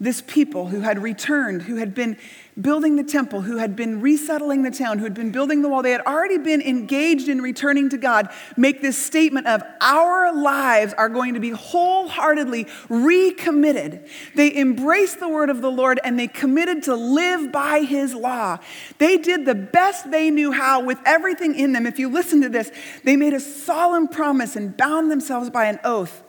This 0.00 0.22
people 0.22 0.68
who 0.68 0.80
had 0.80 1.02
returned, 1.02 1.62
who 1.62 1.76
had 1.76 1.94
been 1.94 2.16
building 2.60 2.96
the 2.96 3.04
temple, 3.04 3.42
who 3.42 3.58
had 3.58 3.76
been 3.76 4.00
resettling 4.00 4.62
the 4.62 4.70
town, 4.70 4.98
who 4.98 5.04
had 5.04 5.12
been 5.12 5.30
building 5.30 5.60
the 5.60 5.68
wall, 5.68 5.82
they 5.82 5.92
had 5.92 6.00
already 6.02 6.38
been 6.38 6.62
engaged 6.62 7.28
in 7.28 7.42
returning 7.42 7.90
to 7.90 7.98
God, 7.98 8.28
make 8.56 8.80
this 8.80 8.96
statement 8.96 9.46
of 9.46 9.62
our 9.80 10.34
lives 10.34 10.94
are 10.94 11.10
going 11.10 11.34
to 11.34 11.40
be 11.40 11.50
wholeheartedly 11.50 12.66
recommitted. 12.88 14.08
They 14.34 14.56
embraced 14.56 15.20
the 15.20 15.28
word 15.28 15.50
of 15.50 15.60
the 15.60 15.70
Lord 15.70 16.00
and 16.02 16.18
they 16.18 16.28
committed 16.28 16.82
to 16.84 16.94
live 16.94 17.52
by 17.52 17.80
his 17.80 18.14
law. 18.14 18.58
They 18.98 19.18
did 19.18 19.44
the 19.44 19.54
best 19.54 20.10
they 20.10 20.30
knew 20.30 20.50
how 20.50 20.82
with 20.82 20.98
everything 21.04 21.54
in 21.54 21.72
them. 21.72 21.86
If 21.86 21.98
you 21.98 22.08
listen 22.08 22.40
to 22.40 22.48
this, 22.48 22.72
they 23.04 23.16
made 23.16 23.34
a 23.34 23.40
solemn 23.40 24.08
promise 24.08 24.56
and 24.56 24.74
bound 24.74 25.10
themselves 25.10 25.50
by 25.50 25.66
an 25.66 25.78
oath 25.84 26.22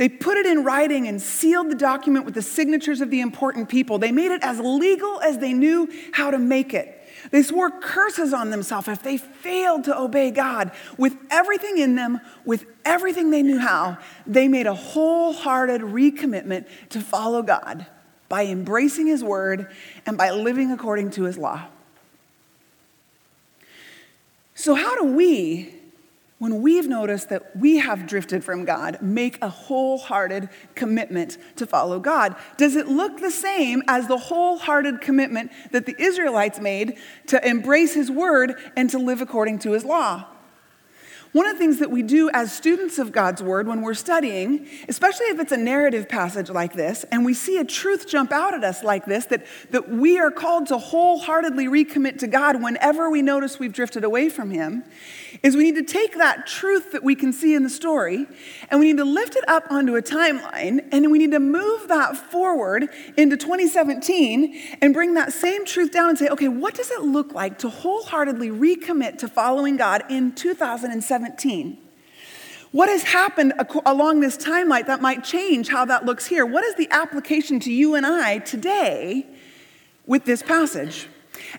they 0.00 0.08
put 0.08 0.38
it 0.38 0.46
in 0.46 0.64
writing 0.64 1.06
and 1.08 1.20
sealed 1.20 1.70
the 1.70 1.74
document 1.74 2.24
with 2.24 2.32
the 2.32 2.40
signatures 2.40 3.02
of 3.02 3.10
the 3.10 3.20
important 3.20 3.68
people. 3.68 3.98
They 3.98 4.12
made 4.12 4.32
it 4.32 4.42
as 4.42 4.58
legal 4.58 5.20
as 5.20 5.36
they 5.36 5.52
knew 5.52 5.90
how 6.12 6.30
to 6.30 6.38
make 6.38 6.72
it. 6.72 7.06
They 7.30 7.42
swore 7.42 7.70
curses 7.70 8.32
on 8.32 8.48
themselves 8.48 8.88
if 8.88 9.02
they 9.02 9.18
failed 9.18 9.84
to 9.84 10.00
obey 10.00 10.30
God. 10.30 10.72
With 10.96 11.18
everything 11.30 11.76
in 11.76 11.96
them, 11.96 12.18
with 12.46 12.64
everything 12.82 13.30
they 13.30 13.42
knew 13.42 13.58
how, 13.58 13.98
they 14.26 14.48
made 14.48 14.66
a 14.66 14.72
wholehearted 14.72 15.82
recommitment 15.82 16.64
to 16.88 17.02
follow 17.02 17.42
God 17.42 17.84
by 18.30 18.46
embracing 18.46 19.06
His 19.06 19.22
word 19.22 19.70
and 20.06 20.16
by 20.16 20.30
living 20.30 20.72
according 20.72 21.10
to 21.10 21.24
His 21.24 21.36
law. 21.36 21.66
So, 24.54 24.74
how 24.74 24.94
do 24.96 25.12
we 25.12 25.74
when 26.40 26.62
we've 26.62 26.88
noticed 26.88 27.28
that 27.28 27.54
we 27.54 27.76
have 27.76 28.06
drifted 28.06 28.42
from 28.42 28.64
God, 28.64 29.02
make 29.02 29.36
a 29.42 29.48
wholehearted 29.50 30.48
commitment 30.74 31.36
to 31.56 31.66
follow 31.66 32.00
God. 32.00 32.34
Does 32.56 32.76
it 32.76 32.88
look 32.88 33.20
the 33.20 33.30
same 33.30 33.82
as 33.86 34.08
the 34.08 34.16
wholehearted 34.16 35.02
commitment 35.02 35.52
that 35.72 35.84
the 35.84 35.94
Israelites 36.00 36.58
made 36.58 36.96
to 37.26 37.46
embrace 37.46 37.92
His 37.92 38.10
word 38.10 38.54
and 38.74 38.88
to 38.88 38.98
live 38.98 39.20
according 39.20 39.58
to 39.60 39.72
His 39.72 39.84
law? 39.84 40.28
One 41.32 41.46
of 41.46 41.52
the 41.52 41.58
things 41.60 41.78
that 41.78 41.92
we 41.92 42.02
do 42.02 42.28
as 42.34 42.52
students 42.52 42.98
of 42.98 43.12
God's 43.12 43.40
Word 43.40 43.68
when 43.68 43.82
we're 43.82 43.94
studying, 43.94 44.66
especially 44.88 45.26
if 45.26 45.38
it's 45.38 45.52
a 45.52 45.56
narrative 45.56 46.08
passage 46.08 46.50
like 46.50 46.72
this, 46.72 47.04
and 47.04 47.24
we 47.24 47.34
see 47.34 47.58
a 47.58 47.64
truth 47.64 48.08
jump 48.08 48.32
out 48.32 48.52
at 48.52 48.64
us 48.64 48.82
like 48.82 49.04
this, 49.04 49.26
that, 49.26 49.46
that 49.70 49.88
we 49.88 50.18
are 50.18 50.32
called 50.32 50.66
to 50.68 50.78
wholeheartedly 50.78 51.66
recommit 51.66 52.18
to 52.18 52.26
God 52.26 52.60
whenever 52.60 53.08
we 53.08 53.22
notice 53.22 53.60
we've 53.60 53.72
drifted 53.72 54.02
away 54.02 54.28
from 54.28 54.50
Him, 54.50 54.82
is 55.44 55.54
we 55.54 55.62
need 55.62 55.76
to 55.76 55.84
take 55.84 56.18
that 56.18 56.48
truth 56.48 56.90
that 56.90 57.04
we 57.04 57.14
can 57.14 57.32
see 57.32 57.54
in 57.54 57.62
the 57.62 57.70
story 57.70 58.26
and 58.68 58.80
we 58.80 58.86
need 58.86 58.96
to 58.96 59.04
lift 59.04 59.36
it 59.36 59.48
up 59.48 59.70
onto 59.70 59.94
a 59.94 60.02
timeline 60.02 60.84
and 60.90 61.12
we 61.12 61.18
need 61.18 61.30
to 61.30 61.38
move 61.38 61.86
that 61.86 62.16
forward 62.16 62.88
into 63.16 63.36
2017 63.36 64.78
and 64.82 64.92
bring 64.92 65.14
that 65.14 65.32
same 65.32 65.64
truth 65.64 65.92
down 65.92 66.08
and 66.08 66.18
say, 66.18 66.28
okay, 66.28 66.48
what 66.48 66.74
does 66.74 66.90
it 66.90 67.02
look 67.02 67.32
like 67.32 67.58
to 67.58 67.68
wholeheartedly 67.68 68.50
recommit 68.50 69.18
to 69.18 69.28
following 69.28 69.76
God 69.76 70.02
in 70.10 70.32
2017? 70.32 71.19
What 72.72 72.88
has 72.88 73.02
happened 73.02 73.52
along 73.84 74.20
this 74.20 74.36
timeline 74.36 74.86
that 74.86 75.00
might 75.02 75.24
change 75.24 75.68
how 75.68 75.84
that 75.86 76.04
looks 76.04 76.26
here? 76.26 76.46
What 76.46 76.64
is 76.64 76.76
the 76.76 76.88
application 76.90 77.58
to 77.60 77.72
you 77.72 77.96
and 77.96 78.06
I 78.06 78.38
today 78.38 79.26
with 80.06 80.24
this 80.24 80.42
passage? 80.42 81.08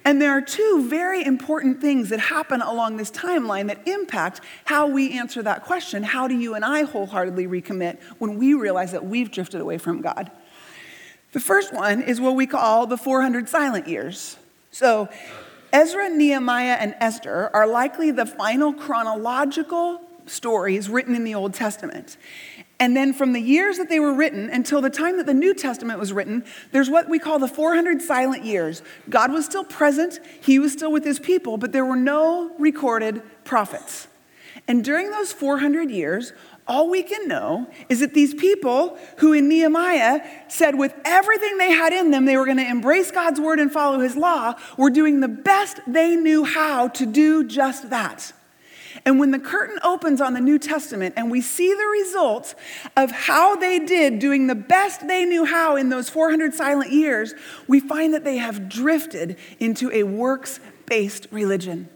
And 0.05 0.21
there 0.21 0.31
are 0.31 0.41
two 0.41 0.87
very 0.87 1.23
important 1.25 1.81
things 1.81 2.09
that 2.09 2.19
happen 2.19 2.61
along 2.61 2.97
this 2.97 3.11
timeline 3.11 3.67
that 3.67 3.85
impact 3.87 4.41
how 4.65 4.87
we 4.87 5.17
answer 5.17 5.43
that 5.43 5.63
question. 5.63 6.03
How 6.03 6.27
do 6.27 6.37
you 6.37 6.53
and 6.53 6.63
I 6.63 6.83
wholeheartedly 6.83 7.47
recommit 7.47 8.01
when 8.17 8.37
we 8.37 8.53
realize 8.53 8.91
that 8.93 9.05
we've 9.05 9.31
drifted 9.31 9.59
away 9.59 9.77
from 9.77 10.01
God? 10.01 10.31
The 11.33 11.39
first 11.39 11.73
one 11.73 12.01
is 12.01 12.21
what 12.21 12.35
we 12.35 12.47
call 12.47 12.87
the 12.87 12.97
400 12.97 13.49
silent 13.49 13.87
years. 13.87 14.37
So, 14.71 15.09
Ezra, 15.73 16.09
Nehemiah, 16.09 16.77
and 16.79 16.95
Esther 16.99 17.49
are 17.53 17.65
likely 17.65 18.11
the 18.11 18.25
final 18.25 18.73
chronological 18.73 20.01
stories 20.25 20.89
written 20.89 21.15
in 21.15 21.23
the 21.23 21.33
Old 21.35 21.53
Testament. 21.53 22.17
And 22.79 22.97
then 22.97 23.13
from 23.13 23.33
the 23.33 23.39
years 23.39 23.77
that 23.77 23.89
they 23.89 23.99
were 23.99 24.13
written 24.13 24.49
until 24.49 24.81
the 24.81 24.89
time 24.89 25.17
that 25.17 25.27
the 25.27 25.33
New 25.33 25.53
Testament 25.53 25.99
was 25.99 26.11
written, 26.11 26.43
there's 26.71 26.89
what 26.89 27.07
we 27.07 27.19
call 27.19 27.37
the 27.37 27.47
400 27.47 28.01
silent 28.01 28.43
years. 28.43 28.81
God 29.09 29.31
was 29.31 29.45
still 29.45 29.63
present, 29.63 30.19
He 30.41 30.57
was 30.57 30.73
still 30.73 30.91
with 30.91 31.05
His 31.05 31.19
people, 31.19 31.57
but 31.57 31.71
there 31.71 31.85
were 31.85 31.95
no 31.95 32.51
recorded 32.57 33.21
prophets. 33.43 34.07
And 34.67 34.83
during 34.83 35.11
those 35.11 35.31
400 35.31 35.89
years, 35.89 36.33
all 36.71 36.89
we 36.89 37.03
can 37.03 37.27
know 37.27 37.67
is 37.89 37.99
that 37.99 38.13
these 38.13 38.33
people 38.33 38.97
who 39.17 39.33
in 39.33 39.49
Nehemiah 39.49 40.21
said 40.47 40.75
with 40.75 40.93
everything 41.03 41.57
they 41.57 41.71
had 41.71 41.91
in 41.91 42.11
them 42.11 42.23
they 42.23 42.37
were 42.37 42.45
going 42.45 42.57
to 42.57 42.67
embrace 42.67 43.11
God's 43.11 43.41
word 43.41 43.59
and 43.59 43.69
follow 43.69 43.99
his 43.99 44.15
law 44.15 44.53
were 44.77 44.89
doing 44.89 45.19
the 45.19 45.27
best 45.27 45.81
they 45.85 46.15
knew 46.15 46.45
how 46.45 46.87
to 46.87 47.05
do 47.05 47.43
just 47.43 47.89
that. 47.89 48.31
And 49.03 49.19
when 49.19 49.31
the 49.31 49.39
curtain 49.39 49.79
opens 49.83 50.21
on 50.21 50.33
the 50.33 50.39
New 50.39 50.57
Testament 50.57 51.15
and 51.17 51.29
we 51.29 51.41
see 51.41 51.73
the 51.73 51.85
results 51.87 52.55
of 52.95 53.11
how 53.11 53.57
they 53.57 53.79
did 53.79 54.19
doing 54.19 54.47
the 54.47 54.55
best 54.55 55.05
they 55.05 55.25
knew 55.25 55.43
how 55.43 55.75
in 55.75 55.89
those 55.89 56.09
400 56.09 56.53
silent 56.53 56.93
years, 56.93 57.33
we 57.67 57.81
find 57.81 58.13
that 58.13 58.23
they 58.23 58.37
have 58.37 58.69
drifted 58.69 59.37
into 59.59 59.91
a 59.91 60.03
works 60.03 60.61
based 60.85 61.27
religion. 61.31 61.89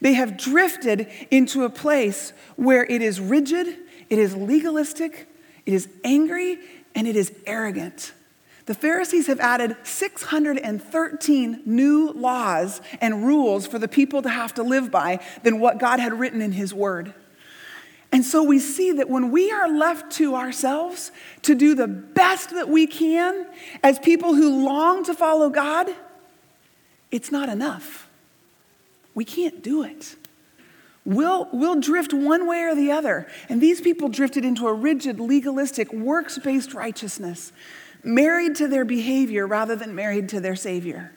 They 0.00 0.14
have 0.14 0.36
drifted 0.36 1.08
into 1.30 1.64
a 1.64 1.70
place 1.70 2.32
where 2.56 2.84
it 2.84 3.02
is 3.02 3.20
rigid, 3.20 3.76
it 4.10 4.18
is 4.18 4.36
legalistic, 4.36 5.28
it 5.64 5.72
is 5.72 5.88
angry, 6.04 6.58
and 6.94 7.06
it 7.06 7.16
is 7.16 7.32
arrogant. 7.46 8.12
The 8.66 8.74
Pharisees 8.74 9.26
have 9.28 9.40
added 9.40 9.76
613 9.84 11.62
new 11.64 12.12
laws 12.12 12.80
and 13.00 13.26
rules 13.26 13.66
for 13.66 13.78
the 13.78 13.88
people 13.88 14.22
to 14.22 14.28
have 14.28 14.54
to 14.54 14.62
live 14.62 14.90
by 14.90 15.20
than 15.42 15.60
what 15.60 15.78
God 15.78 15.98
had 15.98 16.18
written 16.18 16.42
in 16.42 16.52
His 16.52 16.74
Word. 16.74 17.14
And 18.12 18.24
so 18.24 18.42
we 18.42 18.58
see 18.58 18.92
that 18.92 19.08
when 19.08 19.30
we 19.30 19.50
are 19.52 19.68
left 19.68 20.12
to 20.12 20.34
ourselves 20.34 21.12
to 21.42 21.54
do 21.54 21.74
the 21.74 21.86
best 21.86 22.50
that 22.50 22.68
we 22.68 22.86
can 22.86 23.46
as 23.82 23.98
people 24.00 24.34
who 24.34 24.64
long 24.64 25.04
to 25.04 25.14
follow 25.14 25.48
God, 25.48 25.88
it's 27.10 27.30
not 27.30 27.48
enough. 27.48 28.08
We 29.14 29.24
can't 29.24 29.62
do 29.62 29.84
it. 29.84 30.16
We'll, 31.10 31.48
we'll 31.52 31.80
drift 31.80 32.14
one 32.14 32.46
way 32.46 32.62
or 32.62 32.76
the 32.76 32.92
other. 32.92 33.26
And 33.48 33.60
these 33.60 33.80
people 33.80 34.08
drifted 34.08 34.44
into 34.44 34.68
a 34.68 34.72
rigid, 34.72 35.18
legalistic, 35.18 35.92
works 35.92 36.38
based 36.38 36.72
righteousness 36.72 37.52
married 38.04 38.54
to 38.54 38.68
their 38.68 38.84
behavior 38.84 39.44
rather 39.44 39.74
than 39.74 39.92
married 39.94 40.28
to 40.28 40.40
their 40.40 40.54
Savior. 40.54 41.12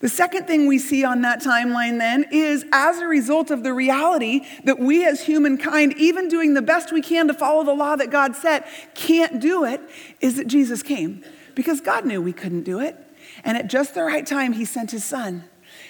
The 0.00 0.08
second 0.08 0.46
thing 0.46 0.66
we 0.66 0.78
see 0.78 1.04
on 1.04 1.20
that 1.22 1.42
timeline 1.42 1.98
then 1.98 2.24
is 2.32 2.64
as 2.72 2.98
a 2.98 3.06
result 3.06 3.50
of 3.50 3.62
the 3.62 3.74
reality 3.74 4.40
that 4.64 4.78
we 4.78 5.06
as 5.06 5.20
humankind, 5.20 5.94
even 5.98 6.28
doing 6.28 6.54
the 6.54 6.62
best 6.62 6.90
we 6.90 7.02
can 7.02 7.28
to 7.28 7.34
follow 7.34 7.64
the 7.64 7.74
law 7.74 7.96
that 7.96 8.10
God 8.10 8.34
set, 8.34 8.66
can't 8.94 9.40
do 9.40 9.64
it, 9.64 9.82
is 10.20 10.36
that 10.36 10.46
Jesus 10.46 10.82
came. 10.82 11.22
Because 11.54 11.82
God 11.82 12.06
knew 12.06 12.22
we 12.22 12.32
couldn't 12.32 12.62
do 12.62 12.80
it. 12.80 12.96
And 13.44 13.58
at 13.58 13.68
just 13.68 13.94
the 13.94 14.02
right 14.02 14.26
time, 14.26 14.54
He 14.54 14.64
sent 14.64 14.90
His 14.90 15.04
Son. 15.04 15.44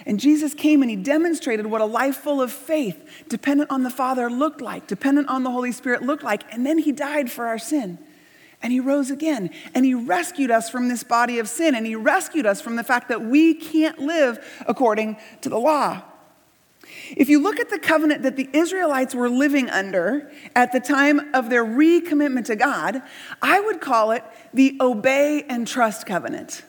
And 0.07 0.21
Jesus 0.21 0.55
came 0.55 0.83
and 0.83 0.91
He 0.91 0.97
demonstrated 0.97 1.67
what 1.67 1.81
a 1.81 1.87
life 1.87 2.17
full 2.17 2.41
of 2.41 2.53
faith, 2.53 3.25
dependent 3.29 3.71
on 3.71 3.83
the 3.83 3.91
Father, 3.91 4.31
looked 4.31 4.61
like, 4.61 4.87
dependent 4.87 5.29
on 5.29 5.43
the 5.43 5.51
Holy 5.51 5.73
Spirit 5.73 6.03
looked 6.03 6.23
like. 6.23 6.43
And 6.53 6.67
then 6.67 6.79
He 6.79 6.93
died 6.93 7.31
for 7.31 7.47
our 7.47 7.59
sin 7.59 7.99
and 8.65 8.73
he 8.73 8.81
rose 8.81 9.11
again. 9.11 9.51
And 9.75 9.85
he 9.85 9.93
rescued 9.93 10.51
us 10.51 10.71
from 10.71 10.89
this 10.89 11.05
body 11.05 11.39
of 11.39 11.51
sin. 11.51 11.75
And 11.75 11.87
he 11.87 11.95
rescued 11.95 12.47
us 12.47 12.63
from 12.63 12.77
the 12.77 12.83
fact 12.83 13.11
that 13.11 13.21
we 13.21 13.53
can't 13.53 13.99
live 13.99 14.43
according 14.67 15.19
to 15.43 15.51
the 15.51 15.59
law. 15.59 16.03
If 17.11 17.29
you 17.29 17.43
look 17.43 17.61
at 17.61 17.69
the 17.69 17.79
covenant 17.79 18.23
that 18.23 18.37
the 18.37 18.49
Israelites 18.55 19.15
were 19.15 19.29
living 19.29 19.69
under 19.69 20.31
at 20.57 20.73
the 20.73 20.81
time 20.81 21.35
of 21.35 21.51
their 21.51 21.65
recommitment 21.65 22.47
to 22.47 22.57
God, 22.57 23.03
I 23.43 23.61
would 23.61 23.83
call 23.83 24.13
it 24.13 24.25
the 24.55 24.79
obey 24.81 25.43
and 25.43 25.69
trust 25.69 26.07
covenant. 26.07 26.63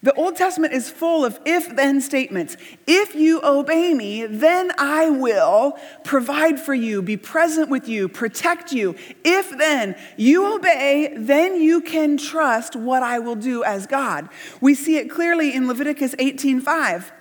The 0.00 0.14
Old 0.14 0.36
Testament 0.36 0.72
is 0.72 0.88
full 0.88 1.24
of 1.24 1.40
if 1.44 1.74
then 1.74 2.00
statements. 2.00 2.56
If 2.86 3.16
you 3.16 3.40
obey 3.42 3.94
me, 3.94 4.26
then 4.26 4.70
I 4.78 5.10
will 5.10 5.76
provide 6.04 6.60
for 6.60 6.72
you, 6.72 7.02
be 7.02 7.16
present 7.16 7.68
with 7.68 7.88
you, 7.88 8.08
protect 8.08 8.70
you. 8.70 8.94
If 9.24 9.56
then 9.58 9.96
you 10.16 10.54
obey, 10.54 11.12
then 11.16 11.60
you 11.60 11.80
can 11.80 12.16
trust 12.16 12.76
what 12.76 13.02
I 13.02 13.18
will 13.18 13.34
do 13.34 13.64
as 13.64 13.88
God. 13.88 14.28
We 14.60 14.74
see 14.74 14.98
it 14.98 15.10
clearly 15.10 15.52
in 15.52 15.66
Leviticus 15.66 16.14
18:5. 16.20 17.12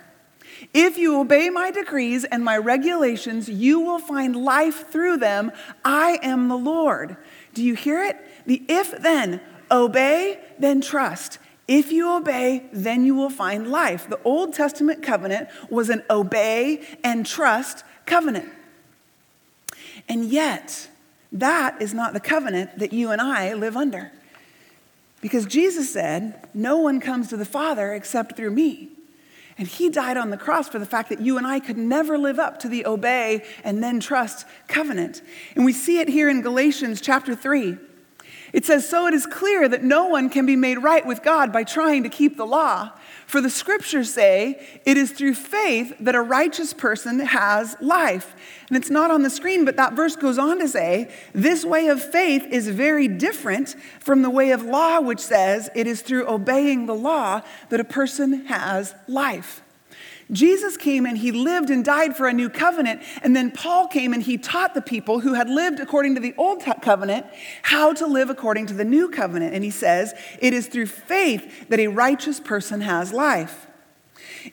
If 0.73 0.99
you 0.99 1.19
obey 1.19 1.49
my 1.49 1.71
decrees 1.71 2.25
and 2.25 2.43
my 2.43 2.57
regulations, 2.57 3.49
you 3.49 3.79
will 3.79 3.99
find 3.99 4.35
life 4.35 4.91
through 4.91 5.17
them. 5.17 5.51
I 5.83 6.19
am 6.21 6.47
the 6.47 6.57
Lord. 6.57 7.17
Do 7.55 7.63
you 7.63 7.73
hear 7.73 8.03
it? 8.03 8.17
The 8.45 8.63
if 8.67 8.91
then, 9.01 9.41
obey, 9.71 10.39
then 10.59 10.81
trust. 10.81 11.39
If 11.67 11.91
you 11.91 12.15
obey, 12.15 12.63
then 12.71 13.05
you 13.05 13.13
will 13.13 13.29
find 13.29 13.69
life. 13.69 14.07
The 14.09 14.19
Old 14.23 14.53
Testament 14.53 15.03
covenant 15.03 15.49
was 15.69 15.89
an 15.89 16.03
obey 16.09 16.81
and 17.03 17.25
trust 17.25 17.83
covenant. 18.05 18.49
And 20.07 20.25
yet, 20.25 20.87
that 21.31 21.81
is 21.81 21.93
not 21.93 22.13
the 22.13 22.21
covenant 22.21 22.79
that 22.79 22.93
you 22.93 23.11
and 23.11 23.19
I 23.19 23.53
live 23.53 23.75
under. 23.75 24.11
Because 25.19 25.45
Jesus 25.45 25.91
said, 25.91 26.47
No 26.53 26.77
one 26.77 27.01
comes 27.01 27.27
to 27.29 27.37
the 27.37 27.45
Father 27.45 27.93
except 27.93 28.37
through 28.37 28.51
me. 28.51 28.89
And 29.57 29.67
he 29.67 29.89
died 29.89 30.17
on 30.17 30.29
the 30.29 30.37
cross 30.37 30.69
for 30.69 30.77
the 30.77 30.85
fact 30.85 31.09
that 31.09 31.19
you 31.19 31.37
and 31.37 31.47
I 31.47 31.59
could 31.59 31.77
never 31.77 32.17
live 32.17 32.37
up 32.37 32.59
to 32.59 32.69
the 32.69 32.85
obey 32.85 33.43
and 33.63 33.83
then 33.83 33.99
trust 33.99 34.45
covenant. 34.67 35.23
And 35.55 35.65
we 35.65 35.73
see 35.73 35.99
it 35.99 36.07
here 36.07 36.29
in 36.29 36.41
Galatians 36.41 37.01
chapter 37.01 37.35
3. 37.35 37.77
It 38.53 38.65
says, 38.65 38.87
So 38.87 39.07
it 39.07 39.13
is 39.13 39.25
clear 39.25 39.67
that 39.67 39.83
no 39.83 40.07
one 40.07 40.29
can 40.29 40.45
be 40.45 40.55
made 40.55 40.77
right 40.77 41.05
with 41.05 41.23
God 41.23 41.51
by 41.51 41.63
trying 41.63 42.03
to 42.03 42.09
keep 42.09 42.37
the 42.37 42.45
law. 42.45 42.91
For 43.25 43.41
the 43.41 43.49
scriptures 43.49 44.13
say 44.13 44.79
it 44.85 44.95
is 44.95 45.11
through 45.11 45.33
faith 45.33 45.93
that 45.99 46.15
a 46.15 46.21
righteous 46.21 46.73
person 46.73 47.19
has 47.19 47.75
life. 47.81 48.33
And 48.69 48.77
it's 48.77 48.89
not 48.89 49.11
on 49.11 49.23
the 49.23 49.29
screen, 49.29 49.65
but 49.65 49.75
that 49.75 49.93
verse 49.93 50.15
goes 50.15 50.37
on 50.37 50.59
to 50.59 50.67
say 50.67 51.11
this 51.33 51.65
way 51.65 51.87
of 51.87 52.01
faith 52.01 52.45
is 52.49 52.69
very 52.69 53.09
different 53.09 53.75
from 53.99 54.21
the 54.21 54.29
way 54.29 54.51
of 54.51 54.63
law, 54.63 55.01
which 55.01 55.19
says 55.19 55.69
it 55.75 55.87
is 55.87 56.01
through 56.01 56.27
obeying 56.29 56.85
the 56.85 56.95
law 56.95 57.41
that 57.69 57.81
a 57.81 57.85
person 57.85 58.45
has 58.45 58.95
life. 59.07 59.61
Jesus 60.31 60.75
came 60.75 61.05
and 61.05 61.17
he 61.17 61.31
lived 61.31 61.69
and 61.69 61.85
died 61.85 62.17
for 62.17 62.27
a 62.27 62.33
new 62.33 62.49
covenant. 62.49 63.01
And 63.21 63.35
then 63.35 63.51
Paul 63.51 63.87
came 63.87 64.13
and 64.13 64.21
he 64.21 64.37
taught 64.37 64.73
the 64.73 64.81
people 64.81 65.21
who 65.21 65.33
had 65.33 65.49
lived 65.49 65.79
according 65.79 66.15
to 66.15 66.21
the 66.21 66.33
old 66.37 66.63
covenant 66.81 67.25
how 67.61 67.93
to 67.93 68.05
live 68.05 68.29
according 68.29 68.67
to 68.67 68.73
the 68.73 68.85
new 68.85 69.09
covenant. 69.09 69.53
And 69.53 69.63
he 69.63 69.71
says, 69.71 70.13
It 70.39 70.53
is 70.53 70.67
through 70.67 70.87
faith 70.87 71.69
that 71.69 71.79
a 71.79 71.87
righteous 71.87 72.39
person 72.39 72.81
has 72.81 73.13
life. 73.13 73.67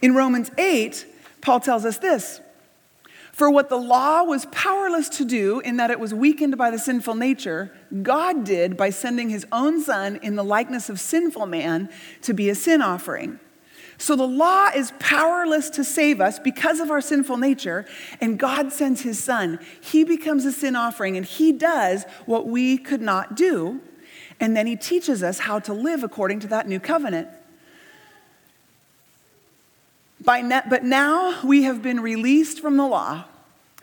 In 0.01 0.15
Romans 0.15 0.51
8, 0.59 1.07
Paul 1.41 1.61
tells 1.61 1.85
us 1.85 1.99
this 1.99 2.41
For 3.33 3.51
what 3.51 3.69
the 3.69 3.77
law 3.77 4.23
was 4.23 4.47
powerless 4.47 5.09
to 5.11 5.25
do, 5.25 5.59
in 5.61 5.77
that 5.79 5.91
it 5.91 5.99
was 5.99 6.15
weakened 6.15 6.57
by 6.57 6.71
the 6.71 6.79
sinful 6.79 7.17
nature, 7.17 7.73
God 8.03 8.45
did 8.45 8.77
by 8.77 8.91
sending 8.91 9.29
his 9.29 9.45
own 9.51 9.83
Son 9.83 10.21
in 10.23 10.37
the 10.37 10.45
likeness 10.45 10.89
of 10.89 11.01
sinful 11.01 11.47
man 11.47 11.89
to 12.23 12.33
be 12.33 12.49
a 12.49 12.55
sin 12.55 12.81
offering. 12.81 13.41
So 13.99 14.17
the 14.17 14.27
law 14.27 14.71
is 14.75 14.93
powerless 14.99 15.71
to 15.71 15.85
save 15.85 16.21
us 16.21 16.39
because 16.39 16.81
of 16.81 16.91
our 16.91 17.01
sinful 17.01 17.37
nature, 17.37 17.87
and 18.21 18.39
God 18.39 18.73
sends 18.73 19.03
his 19.03 19.23
son. 19.23 19.59
He 19.81 20.05
becomes 20.05 20.45
a 20.45 20.53
sin 20.53 20.77
offering, 20.77 21.17
and 21.17 21.25
he 21.25 21.53
does 21.53 22.05
what 22.27 22.47
we 22.47 22.77
could 22.77 23.01
not 23.01 23.37
do. 23.37 23.81
And 24.41 24.57
then 24.57 24.67
he 24.67 24.77
teaches 24.77 25.23
us 25.23 25.41
how 25.41 25.61
to 25.61 25.73
live 25.73 26.03
according 26.03 26.41
to 26.41 26.49
that 26.49 26.69
new 26.69 26.81
covenant. 26.81 27.29
Ne- 30.27 30.63
but 30.69 30.83
now 30.85 31.41
we 31.45 31.63
have 31.63 31.83
been 31.83 32.01
released 32.01 32.61
from 32.61 32.77
the 32.77 32.87
law, 32.87 33.25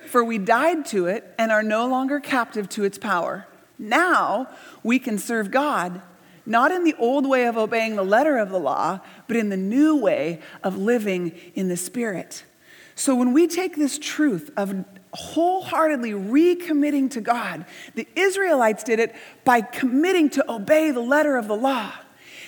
for 0.08 0.24
we 0.24 0.38
died 0.38 0.86
to 0.88 1.06
it 1.06 1.34
and 1.38 1.52
are 1.52 1.64
no 1.64 1.88
longer 1.88 2.20
captive 2.20 2.68
to 2.70 2.84
its 2.84 2.98
power. 2.98 3.48
Now 3.80 4.48
we 4.84 5.00
can 5.00 5.18
serve 5.18 5.52
God 5.52 6.02
not 6.46 6.72
in 6.72 6.84
the 6.84 6.96
old 6.98 7.28
way 7.28 7.46
of 7.46 7.58
obeying 7.58 7.96
the 7.96 8.04
letter 8.04 8.38
of 8.38 8.50
the 8.50 8.60
law, 8.60 9.00
but 9.28 9.38
in 9.38 9.50
the 9.50 9.58
new 9.58 9.96
way 9.96 10.40
of 10.64 10.78
living 10.78 11.34
in 11.56 11.68
the 11.68 11.78
Spirit. 11.78 12.44
So 12.96 13.16
when 13.16 13.34
we 13.34 13.48
take 13.48 13.76
this 13.76 13.98
truth 13.98 14.52
of 14.58 14.86
wholeheartedly 15.14 16.12
recommitting 16.12 17.10
to 17.12 17.22
God, 17.22 17.66
the 17.96 18.08
Israelites 18.16 18.84
did 18.84 19.00
it 19.00 19.16
by 19.44 19.62
committing 19.62 20.30
to 20.32 20.52
obey 20.52 20.92
the 20.92 21.02
letter 21.02 21.38
of 21.38 21.48
the 21.48 21.56
law. 21.56 21.92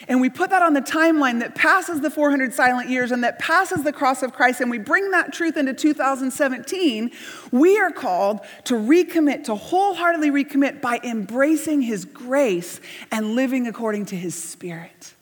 And 0.07 0.19
we 0.19 0.29
put 0.29 0.49
that 0.49 0.61
on 0.61 0.73
the 0.73 0.81
timeline 0.81 1.39
that 1.39 1.55
passes 1.55 2.01
the 2.01 2.09
400 2.09 2.53
silent 2.53 2.89
years 2.89 3.11
and 3.11 3.23
that 3.23 3.39
passes 3.39 3.83
the 3.83 3.93
cross 3.93 4.21
of 4.23 4.33
Christ, 4.33 4.61
and 4.61 4.69
we 4.69 4.79
bring 4.79 5.11
that 5.11 5.31
truth 5.31 5.57
into 5.57 5.73
2017. 5.73 7.11
We 7.51 7.79
are 7.79 7.91
called 7.91 8.41
to 8.65 8.75
recommit, 8.75 9.45
to 9.45 9.55
wholeheartedly 9.55 10.31
recommit 10.31 10.81
by 10.81 10.99
embracing 11.03 11.81
His 11.81 12.05
grace 12.05 12.81
and 13.11 13.35
living 13.35 13.67
according 13.67 14.07
to 14.07 14.15
His 14.15 14.35
Spirit. 14.35 15.13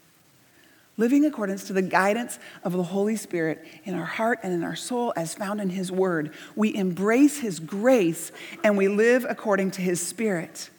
Living 0.97 1.25
according 1.25 1.57
to 1.57 1.73
the 1.73 1.81
guidance 1.81 2.37
of 2.63 2.73
the 2.73 2.83
Holy 2.83 3.15
Spirit 3.15 3.65
in 3.85 3.95
our 3.95 4.05
heart 4.05 4.39
and 4.43 4.53
in 4.53 4.63
our 4.63 4.75
soul 4.75 5.13
as 5.15 5.33
found 5.33 5.61
in 5.61 5.69
His 5.69 5.91
Word. 5.91 6.33
We 6.55 6.75
embrace 6.75 7.39
His 7.39 7.59
grace 7.59 8.31
and 8.63 8.77
we 8.77 8.87
live 8.87 9.25
according 9.27 9.71
to 9.71 9.81
His 9.81 10.05
Spirit. 10.05 10.69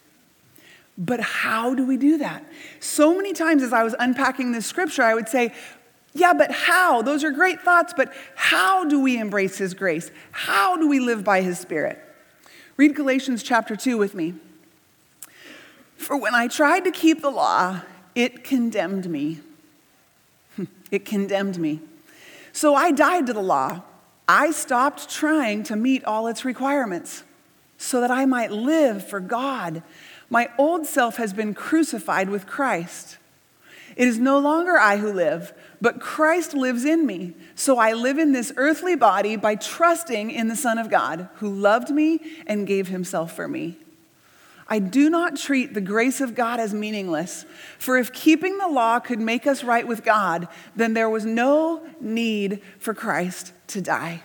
But 1.05 1.19
how 1.19 1.75
do 1.75 1.85
we 1.85 1.97
do 1.97 2.19
that? 2.19 2.45
So 2.79 3.17
many 3.17 3.33
times 3.33 3.65
as 3.65 3.73
I 3.73 3.83
was 3.83 3.93
unpacking 3.99 4.53
this 4.53 4.67
scripture, 4.67 5.03
I 5.03 5.15
would 5.15 5.29
say, 5.29 5.53
yeah, 6.15 6.33
but 6.33 6.53
how? 6.53 7.03
Those 7.03 7.25
are 7.25 7.33
great 7.33 7.61
thoughts, 7.61 7.93
but 7.97 8.15
how 8.37 8.85
do 8.85 9.01
we 9.01 9.19
embrace 9.19 9.59
His 9.59 9.75
grace? 9.75 10.13
How 10.31 10.77
do 10.77 10.87
we 10.87 11.01
live 11.01 11.25
by 11.25 11.41
His 11.41 11.59
Spirit? 11.59 11.99
Read 12.77 12.95
Galatians 12.95 13.43
chapter 13.43 13.75
2 13.75 13.99
with 13.99 14.15
me. 14.15 14.35
For 15.97 16.17
when 16.17 16.37
I 16.37 16.47
tried 16.47 16.85
to 16.85 16.93
keep 16.93 17.21
the 17.21 17.31
law, 17.31 17.81
it 18.15 18.45
condemned 18.45 19.11
me. 19.11 19.41
It 20.93 21.05
condemned 21.05 21.59
me. 21.59 21.81
So 22.53 22.77
I 22.77 22.93
died 22.93 23.27
to 23.27 23.33
the 23.33 23.43
law. 23.43 23.83
I 24.29 24.53
stopped 24.53 25.09
trying 25.09 25.65
to 25.65 25.75
meet 25.75 26.05
all 26.05 26.29
its 26.29 26.45
requirements 26.45 27.25
so 27.83 28.01
that 28.01 28.11
I 28.11 28.27
might 28.27 28.53
live 28.53 29.09
for 29.09 29.19
God. 29.19 29.83
My 30.33 30.49
old 30.57 30.87
self 30.87 31.17
has 31.17 31.35
been 31.35 31.53
crucified 31.53 32.31
with 32.31 32.47
Christ. 32.47 33.19
It 33.97 34.09
is 34.09 34.19
no 34.19 34.39
longer 34.39 34.79
I 34.79 34.97
who 34.97 35.13
live, 35.13 35.53
but 35.79 36.01
Christ 36.01 36.55
lives 36.55 36.87
in 36.87 37.07
me. 37.07 37.35
So 37.55 37.77
I 37.77 37.93
live 37.93 38.17
in 38.17 38.33
this 38.33 38.51
earthly 38.57 38.97
body 38.97 39.37
by 39.37 39.57
trusting 39.57 40.31
in 40.31 40.49
the 40.49 40.57
Son 40.57 40.79
of 40.79 40.89
God, 40.89 41.29
who 41.35 41.53
loved 41.53 41.91
me 41.91 42.19
and 42.47 42.67
gave 42.67 42.89
himself 42.89 43.37
for 43.37 43.47
me. 43.47 43.77
I 44.69 44.79
do 44.79 45.11
not 45.11 45.37
treat 45.37 45.75
the 45.75 45.83
grace 45.83 46.23
of 46.23 46.35
God 46.35 46.59
as 46.59 46.73
meaningless, 46.73 47.45
for 47.79 47.99
if 47.99 48.11
keeping 48.11 48.57
the 48.57 48.69
law 48.69 49.01
could 49.01 49.21
make 49.21 49.47
us 49.47 49.63
right 49.63 49.87
with 49.87 50.03
God, 50.03 50.49
then 50.75 50.95
there 50.95 51.11
was 51.11 51.27
no 51.27 51.87
need 52.01 52.63
for 52.79 52.95
Christ 52.95 53.53
to 53.67 53.83
die. 53.83 54.23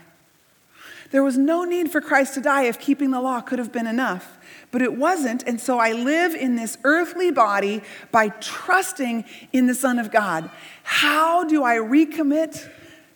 There 1.12 1.24
was 1.24 1.38
no 1.38 1.66
need 1.66 1.92
for 1.92 2.00
Christ 2.00 2.36
to 2.36 2.42
die 2.42 2.64
if 2.64 2.80
keeping 2.80 3.12
the 3.12 3.20
law 3.20 3.42
could 3.42 3.60
have 3.60 3.74
been 3.74 3.88
enough 3.88 4.37
but 4.72 4.82
it 4.82 4.96
wasn't. 4.96 5.44
And 5.44 5.60
so 5.60 5.80
I 5.80 5.94
live 5.94 6.34
in 6.34 6.56
this 6.56 6.78
earthly 6.84 7.32
body 7.32 7.82
by 8.12 8.30
trusting 8.30 9.26
in 9.54 9.68
the 9.68 9.76
Son 9.76 10.00
of 10.00 10.12
God. 10.12 10.50
How 10.84 11.44
do 11.44 11.64
I 11.64 11.76
recommit 11.76 12.70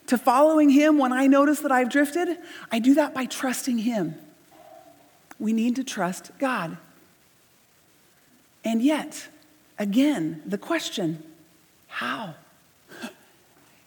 to 0.08 0.18
following 0.18 0.70
Him 0.70 0.98
when 0.98 1.12
I 1.14 1.28
notice 1.28 1.60
that 1.62 1.72
I've 1.72 1.90
drifted? 1.90 2.38
I 2.72 2.80
do 2.80 2.94
that 2.96 3.14
by 3.14 3.26
trusting 3.26 3.80
Him. 3.80 4.16
We 5.40 5.54
need 5.54 5.76
to 5.78 5.84
trust 5.84 6.32
God. 6.40 6.78
And 8.64 8.82
yet, 8.82 9.28
again, 9.80 10.42
the 10.46 10.58
question 10.58 11.24
how? 11.88 12.36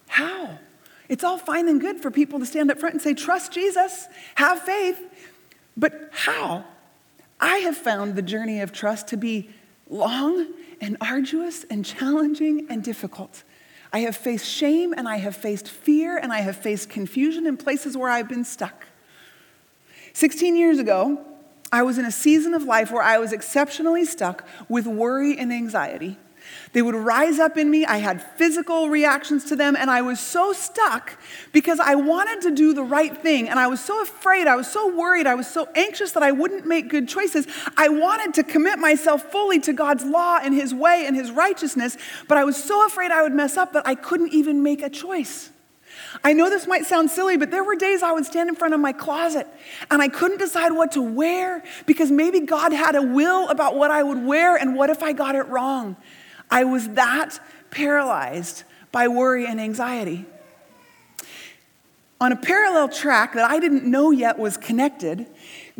How? 0.09 0.59
It's 1.09 1.24
all 1.24 1.38
fine 1.38 1.68
and 1.68 1.81
good 1.81 2.00
for 2.00 2.11
people 2.11 2.38
to 2.38 2.46
stand 2.46 2.70
up 2.70 2.79
front 2.79 2.94
and 2.94 3.03
say, 3.03 3.14
Trust 3.14 3.53
Jesus, 3.53 4.07
have 4.35 4.61
faith, 4.62 5.00
but 5.77 6.11
how? 6.12 6.64
I 7.44 7.59
have 7.59 7.76
found 7.76 8.16
the 8.16 8.22
journey 8.22 8.62
of 8.62 8.72
trust 8.72 9.09
to 9.09 9.18
be 9.18 9.50
long 9.90 10.46
and 10.80 10.96
arduous 10.98 11.64
and 11.64 11.85
challenging 11.85 12.66
and 12.70 12.83
difficult. 12.83 13.42
I 13.92 13.98
have 13.98 14.16
faced 14.16 14.46
shame 14.46 14.94
and 14.96 15.07
I 15.07 15.18
have 15.18 15.37
faced 15.37 15.68
fear 15.68 16.16
and 16.16 16.33
I 16.33 16.40
have 16.40 16.57
faced 16.57 16.88
confusion 16.88 17.46
in 17.46 17.59
places 17.59 17.98
where 17.98 18.09
I've 18.09 18.30
been 18.30 18.44
stuck. 18.44 18.87
16 20.14 20.57
years 20.57 20.78
ago, 20.78 21.22
I 21.70 21.83
was 21.83 21.98
in 21.98 22.07
a 22.07 22.11
season 22.11 22.54
of 22.54 22.62
life 22.62 22.90
where 22.90 23.02
I 23.02 23.18
was 23.18 23.30
exceptionally 23.30 24.07
stuck 24.07 24.48
with 24.70 24.87
worry 24.87 25.37
and 25.37 25.52
anxiety. 25.52 26.16
They 26.72 26.83
would 26.83 26.94
rise 26.94 27.38
up 27.38 27.57
in 27.57 27.70
me. 27.70 27.85
I 27.87 27.98
had 27.98 28.20
physical 28.37 28.88
reactions 28.88 29.44
to 29.46 29.57
them, 29.57 29.76
and 29.76 29.90
I 29.90 30.02
was 30.02 30.18
so 30.18 30.52
stuck 30.52 31.16
because 31.52 31.78
I 31.80 31.94
wanted 31.94 32.42
to 32.42 32.50
do 32.50 32.74
the 32.74 32.83
right 32.83 33.16
thing. 33.16 33.48
And 33.48 33.59
I 33.59 33.66
was 33.68 33.80
so 33.80 34.02
afraid, 34.02 34.46
I 34.46 34.57
was 34.57 34.70
so 34.70 34.94
worried, 34.94 35.26
I 35.26 35.35
was 35.35 35.46
so 35.46 35.68
anxious 35.74 36.12
that 36.12 36.22
I 36.22 36.33
wouldn't 36.33 36.66
make 36.66 36.88
good 36.88 37.09
choices. 37.09 37.46
I 37.76 37.88
wanted 37.88 38.35
to 38.35 38.42
commit 38.42 38.78
myself 38.78 39.30
fully 39.30 39.61
to 39.61 39.72
God's 39.72 40.04
law 40.04 40.38
and 40.42 40.54
His 40.54 40.74
way 40.74 41.04
and 41.07 41.14
His 41.14 41.30
righteousness, 41.30 41.96
but 42.28 42.38
I 42.38 42.44
was 42.44 42.62
so 42.62 42.85
afraid 42.87 43.11
I 43.11 43.22
would 43.22 43.35
mess 43.35 43.57
up 43.57 43.72
that 43.74 43.87
I 43.87 43.94
couldn't 43.94 44.33
even 44.33 44.62
make 44.62 44.83
a 44.83 44.90
choice. 44.90 45.50
I 46.22 46.33
know 46.33 46.50
this 46.50 46.66
might 46.66 46.87
sound 46.87 47.11
silly, 47.11 47.37
but 47.37 47.50
there 47.50 47.64
were 47.64 47.76
days 47.76 48.02
I 48.02 48.12
would 48.12 48.26
stand 48.26 48.48
in 48.48 48.54
front 48.54 48.74
of 48.74 48.80
my 48.80 48.92
closet 48.92 49.46
and 49.90 50.00
I 50.00 50.09
couldn't 50.09 50.38
decide 50.38 50.72
what 50.72 50.92
to 50.92 51.02
wear 51.02 51.62
because 51.87 52.11
maybe 52.11 52.40
God 52.40 52.72
had 52.72 52.94
a 52.94 53.02
will 53.02 53.48
about 53.48 53.74
what 53.74 53.90
I 53.90 54.02
would 54.02 54.24
wear 54.24 54.57
and 54.57 54.76
what 54.76 54.90
if 54.90 55.02
I 55.02 55.12
got 55.12 55.35
it 55.35 55.46
wrong? 55.48 55.96
I 56.50 56.64
was 56.64 56.88
that 56.90 57.40
paralyzed 57.70 58.64
by 58.92 59.09
worry 59.09 59.46
and 59.46 59.61
anxiety. 59.61 60.24
On 62.20 62.33
a 62.33 62.37
parallel 62.37 62.88
track 62.88 63.35
that 63.35 63.50
I 63.50 63.59
didn't 63.59 63.85
know 63.85 64.11
yet 64.11 64.38
was 64.38 64.57
connected, 64.57 65.26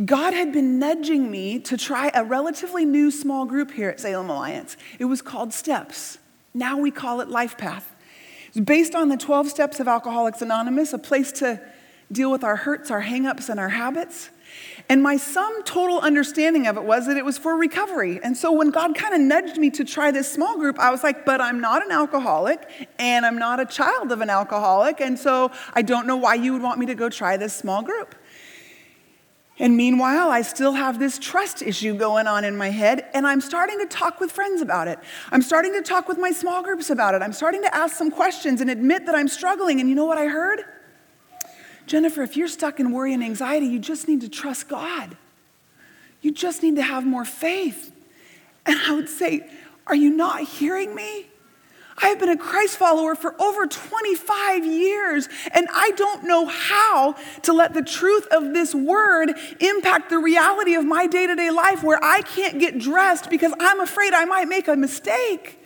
God 0.05 0.35
had 0.35 0.53
been 0.53 0.79
nudging 0.79 1.31
me 1.31 1.61
to 1.61 1.77
try 1.77 2.11
a 2.12 2.24
relatively 2.24 2.85
new 2.85 3.11
small 3.11 3.46
group 3.46 3.70
here 3.70 3.88
at 3.88 4.00
Salem 4.00 4.29
Alliance. 4.29 4.77
It 4.98 5.05
was 5.05 5.22
called 5.22 5.55
Steps. 5.55 6.18
Now 6.53 6.77
we 6.77 6.90
call 6.90 7.20
it 7.20 7.29
Life 7.29 7.57
Path. 7.57 7.94
It's 8.48 8.61
based 8.61 8.94
on 8.94 9.09
the 9.09 9.16
12 9.16 9.48
steps 9.48 9.81
of 9.81 9.88
Alcoholics 9.88 10.42
Anonymous, 10.42 10.92
a 10.92 10.98
place 10.98 11.33
to 11.33 11.61
deal 12.11 12.31
with 12.31 12.44
our 12.44 12.57
hurts, 12.57 12.90
our 12.90 13.03
hangups, 13.03 13.48
and 13.48 13.59
our 13.59 13.70
habits. 13.70 14.31
And 14.88 15.03
my 15.03 15.16
sum 15.16 15.62
total 15.64 15.99
understanding 16.01 16.66
of 16.66 16.77
it 16.77 16.85
was 16.85 17.07
that 17.07 17.16
it 17.16 17.25
was 17.25 17.38
for 17.38 17.57
recovery. 17.57 18.20
And 18.23 18.37
so 18.37 18.53
when 18.53 18.70
God 18.70 18.94
kind 18.94 19.14
of 19.14 19.20
nudged 19.20 19.57
me 19.57 19.70
to 19.70 19.85
try 19.85 20.11
this 20.11 20.31
small 20.31 20.59
group, 20.59 20.79
I 20.79 20.90
was 20.90 21.03
like, 21.03 21.25
but 21.25 21.40
I'm 21.40 21.61
not 21.61 21.85
an 21.85 21.90
alcoholic 21.90 22.88
and 22.99 23.25
I'm 23.25 23.38
not 23.38 23.61
a 23.61 23.64
child 23.64 24.12
of 24.12 24.20
an 24.20 24.29
alcoholic. 24.29 25.01
And 25.01 25.18
so 25.18 25.51
I 25.73 25.81
don't 25.83 26.07
know 26.07 26.16
why 26.16 26.35
you 26.35 26.53
would 26.53 26.62
want 26.62 26.79
me 26.79 26.87
to 26.87 26.94
go 26.94 27.09
try 27.09 27.38
this 27.38 27.55
small 27.55 27.83
group. 27.83 28.14
And 29.59 29.77
meanwhile, 29.77 30.31
I 30.31 30.42
still 30.42 30.73
have 30.73 30.99
this 30.99 31.18
trust 31.18 31.62
issue 31.62 31.94
going 31.94 32.27
on 32.27 32.44
in 32.44 32.57
my 32.57 32.70
head, 32.70 33.09
and 33.14 33.25
I'm 33.25 33.40
starting 33.40 33.79
to 33.79 33.87
talk 33.87 34.18
with 34.18 34.33
friends 34.33 34.61
about 34.61 34.88
it. 34.88 34.99
I'm 35.31 35.42
starting 35.42 35.73
to 35.75 35.83
talk 35.83 36.09
with 36.09 36.18
my 36.18 36.33
small 36.33 36.61
groups 36.61 36.90
about 36.90 37.14
it. 37.14 37.23
I'm 37.23 37.33
starting 37.33 37.62
to 37.62 37.73
ask 37.73 37.97
some 37.97 38.11
questions 38.11 38.61
and 38.61 38.68
admit 38.68 39.07
that 39.07 39.14
I'm 39.14 39.29
struggling. 39.29 39.79
And 39.79 39.88
you 39.88 39.94
know 39.94 40.07
what 40.07 40.18
I 40.18 40.27
heard? 40.27 40.64
Jennifer, 41.87 42.23
if 42.23 42.37
you're 42.37 42.49
stuck 42.49 42.81
in 42.81 42.92
worry 42.92 43.12
and 43.12 43.23
anxiety, 43.23 43.66
you 43.66 43.79
just 43.79 44.09
need 44.09 44.20
to 44.23 44.29
trust 44.29 44.68
God. 44.68 45.16
You 46.23 46.33
just 46.33 46.62
need 46.62 46.77
to 46.77 46.83
have 46.83 47.05
more 47.05 47.25
faith. 47.25 47.92
And 48.66 48.79
I 48.81 48.92
would 48.94 49.09
say, 49.09 49.47
Are 49.87 49.94
you 49.94 50.11
not 50.11 50.40
hearing 50.42 50.94
me? 50.94 51.27
I 51.99 52.09
have 52.09 52.18
been 52.18 52.29
a 52.29 52.37
Christ 52.37 52.77
follower 52.77 53.14
for 53.14 53.40
over 53.40 53.66
25 53.66 54.66
years, 54.66 55.29
and 55.53 55.68
I 55.73 55.92
don't 55.92 56.25
know 56.25 56.47
how 56.47 57.14
to 57.42 57.53
let 57.53 57.73
the 57.73 57.83
truth 57.83 58.27
of 58.33 58.53
this 58.53 58.75
word 58.75 59.33
impact 59.61 60.11
the 60.11 60.18
reality 60.18 60.75
of 60.75 60.85
my 60.85 61.07
day 61.07 61.27
to 61.27 61.37
day 61.37 61.51
life 61.51 61.85
where 61.85 62.03
I 62.03 62.23
can't 62.23 62.59
get 62.59 62.79
dressed 62.79 63.31
because 63.31 63.53
I'm 63.61 63.81
afraid 63.81 64.12
I 64.12 64.25
might 64.25 64.49
make 64.49 64.66
a 64.66 64.77
mistake. 64.77 65.63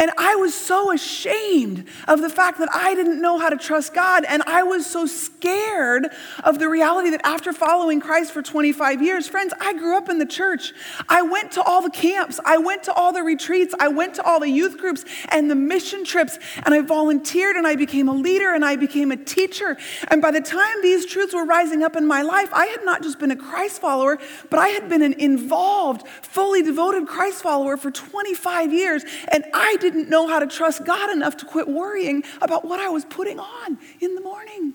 And 0.00 0.12
I 0.16 0.36
was 0.36 0.54
so 0.54 0.92
ashamed 0.92 1.88
of 2.06 2.20
the 2.20 2.30
fact 2.30 2.60
that 2.60 2.68
I 2.72 2.94
didn't 2.94 3.20
know 3.20 3.36
how 3.36 3.48
to 3.48 3.56
trust 3.56 3.94
God. 3.94 4.24
And 4.28 4.44
I 4.46 4.62
was 4.62 4.86
so 4.86 5.06
scared 5.06 6.06
of 6.44 6.60
the 6.60 6.68
reality 6.68 7.10
that 7.10 7.20
after 7.24 7.52
following 7.52 8.00
Christ 8.00 8.30
for 8.30 8.40
25 8.40 9.02
years, 9.02 9.26
friends, 9.26 9.52
I 9.60 9.72
grew 9.72 9.96
up 9.96 10.08
in 10.08 10.20
the 10.20 10.26
church. 10.26 10.72
I 11.08 11.22
went 11.22 11.50
to 11.52 11.62
all 11.62 11.82
the 11.82 11.90
camps, 11.90 12.38
I 12.44 12.58
went 12.58 12.84
to 12.84 12.92
all 12.92 13.12
the 13.12 13.22
retreats, 13.24 13.74
I 13.80 13.88
went 13.88 14.14
to 14.14 14.22
all 14.22 14.38
the 14.38 14.48
youth 14.48 14.78
groups 14.78 15.04
and 15.30 15.50
the 15.50 15.56
mission 15.56 16.04
trips, 16.04 16.38
and 16.64 16.72
I 16.72 16.80
volunteered 16.80 17.56
and 17.56 17.66
I 17.66 17.74
became 17.74 18.08
a 18.08 18.14
leader 18.14 18.54
and 18.54 18.64
I 18.64 18.76
became 18.76 19.10
a 19.10 19.16
teacher. 19.16 19.76
And 20.08 20.22
by 20.22 20.30
the 20.30 20.40
time 20.40 20.80
these 20.80 21.06
truths 21.06 21.34
were 21.34 21.44
rising 21.44 21.82
up 21.82 21.96
in 21.96 22.06
my 22.06 22.22
life, 22.22 22.50
I 22.52 22.66
had 22.66 22.84
not 22.84 23.02
just 23.02 23.18
been 23.18 23.32
a 23.32 23.36
Christ 23.36 23.80
follower, 23.80 24.18
but 24.48 24.60
I 24.60 24.68
had 24.68 24.88
been 24.88 25.02
an 25.02 25.14
involved, 25.14 26.06
fully 26.22 26.62
devoted 26.62 27.08
Christ 27.08 27.42
follower 27.42 27.76
for 27.76 27.90
25 27.90 28.72
years. 28.72 29.04
And 29.32 29.44
I 29.52 29.76
did 29.80 29.87
didn't 29.90 30.08
know 30.08 30.26
how 30.26 30.38
to 30.38 30.46
trust 30.46 30.84
God 30.84 31.10
enough 31.10 31.36
to 31.38 31.46
quit 31.46 31.68
worrying 31.68 32.24
about 32.40 32.64
what 32.64 32.80
I 32.80 32.88
was 32.88 33.04
putting 33.04 33.38
on 33.38 33.78
in 34.00 34.14
the 34.14 34.20
morning. 34.20 34.74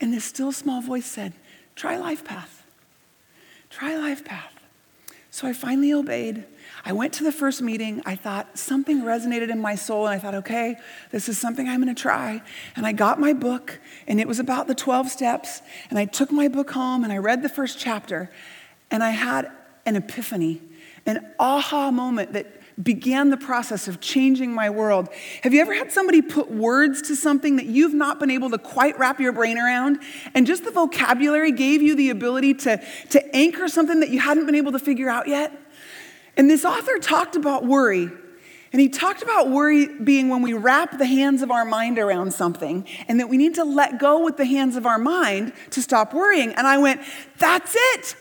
And 0.00 0.12
this 0.12 0.24
still 0.24 0.52
small 0.52 0.80
voice 0.80 1.06
said, 1.06 1.32
Try 1.74 1.96
Life 1.96 2.24
Path. 2.24 2.64
Try 3.70 3.96
Life 3.96 4.24
Path. 4.24 4.54
So 5.30 5.46
I 5.46 5.52
finally 5.52 5.92
obeyed. 5.92 6.44
I 6.84 6.92
went 6.92 7.12
to 7.14 7.24
the 7.24 7.32
first 7.32 7.60
meeting. 7.60 8.02
I 8.06 8.16
thought 8.16 8.58
something 8.58 9.02
resonated 9.02 9.50
in 9.50 9.60
my 9.60 9.74
soul, 9.74 10.06
and 10.06 10.14
I 10.14 10.18
thought, 10.18 10.34
okay, 10.34 10.76
this 11.10 11.28
is 11.28 11.38
something 11.38 11.68
I'm 11.68 11.82
going 11.82 11.94
to 11.94 12.00
try. 12.00 12.42
And 12.76 12.86
I 12.86 12.92
got 12.92 13.20
my 13.20 13.32
book, 13.32 13.78
and 14.06 14.20
it 14.20 14.26
was 14.26 14.38
about 14.38 14.66
the 14.68 14.74
12 14.74 15.08
steps. 15.08 15.60
And 15.90 15.98
I 15.98 16.06
took 16.06 16.32
my 16.32 16.48
book 16.48 16.70
home 16.70 17.04
and 17.04 17.12
I 17.12 17.18
read 17.18 17.42
the 17.42 17.48
first 17.48 17.78
chapter, 17.78 18.30
and 18.90 19.02
I 19.02 19.10
had 19.10 19.50
an 19.84 19.96
epiphany 19.96 20.60
an 21.08 21.26
aha 21.38 21.90
moment 21.90 22.34
that 22.34 22.46
began 22.82 23.30
the 23.30 23.36
process 23.36 23.88
of 23.88 24.00
changing 24.00 24.54
my 24.54 24.70
world. 24.70 25.08
Have 25.42 25.52
you 25.52 25.60
ever 25.60 25.74
had 25.74 25.90
somebody 25.90 26.22
put 26.22 26.50
words 26.50 27.02
to 27.02 27.16
something 27.16 27.56
that 27.56 27.66
you've 27.66 27.94
not 27.94 28.20
been 28.20 28.30
able 28.30 28.50
to 28.50 28.58
quite 28.58 28.96
wrap 28.98 29.18
your 29.18 29.32
brain 29.32 29.58
around? 29.58 29.98
And 30.34 30.46
just 30.46 30.64
the 30.64 30.70
vocabulary 30.70 31.50
gave 31.50 31.82
you 31.82 31.96
the 31.96 32.10
ability 32.10 32.54
to, 32.54 32.80
to 33.10 33.36
anchor 33.36 33.66
something 33.68 34.00
that 34.00 34.10
you 34.10 34.20
hadn't 34.20 34.46
been 34.46 34.54
able 34.54 34.72
to 34.72 34.78
figure 34.78 35.08
out 35.08 35.26
yet? 35.26 35.52
And 36.36 36.48
this 36.48 36.64
author 36.64 36.98
talked 36.98 37.34
about 37.34 37.64
worry. 37.64 38.10
And 38.70 38.80
he 38.80 38.88
talked 38.90 39.22
about 39.22 39.50
worry 39.50 39.88
being 39.98 40.28
when 40.28 40.42
we 40.42 40.52
wrap 40.52 40.98
the 40.98 41.06
hands 41.06 41.42
of 41.42 41.50
our 41.50 41.64
mind 41.64 41.98
around 41.98 42.34
something 42.34 42.86
and 43.08 43.18
that 43.18 43.28
we 43.28 43.38
need 43.38 43.54
to 43.54 43.64
let 43.64 43.98
go 43.98 44.22
with 44.22 44.36
the 44.36 44.44
hands 44.44 44.76
of 44.76 44.86
our 44.86 44.98
mind 44.98 45.52
to 45.70 45.80
stop 45.80 46.12
worrying. 46.12 46.52
And 46.52 46.66
I 46.66 46.78
went, 46.78 47.00
that's 47.38 47.74
it. 47.74 48.14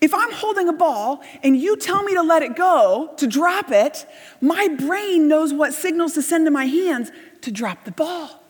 If 0.00 0.14
I'm 0.14 0.32
holding 0.32 0.68
a 0.68 0.72
ball 0.72 1.22
and 1.42 1.56
you 1.56 1.76
tell 1.76 2.02
me 2.02 2.14
to 2.14 2.22
let 2.22 2.42
it 2.42 2.56
go, 2.56 3.12
to 3.16 3.26
drop 3.26 3.70
it, 3.70 4.06
my 4.40 4.68
brain 4.68 5.28
knows 5.28 5.52
what 5.52 5.74
signals 5.74 6.14
to 6.14 6.22
send 6.22 6.46
to 6.46 6.50
my 6.50 6.66
hands 6.66 7.10
to 7.42 7.50
drop 7.50 7.84
the 7.84 7.92
ball. 7.92 8.42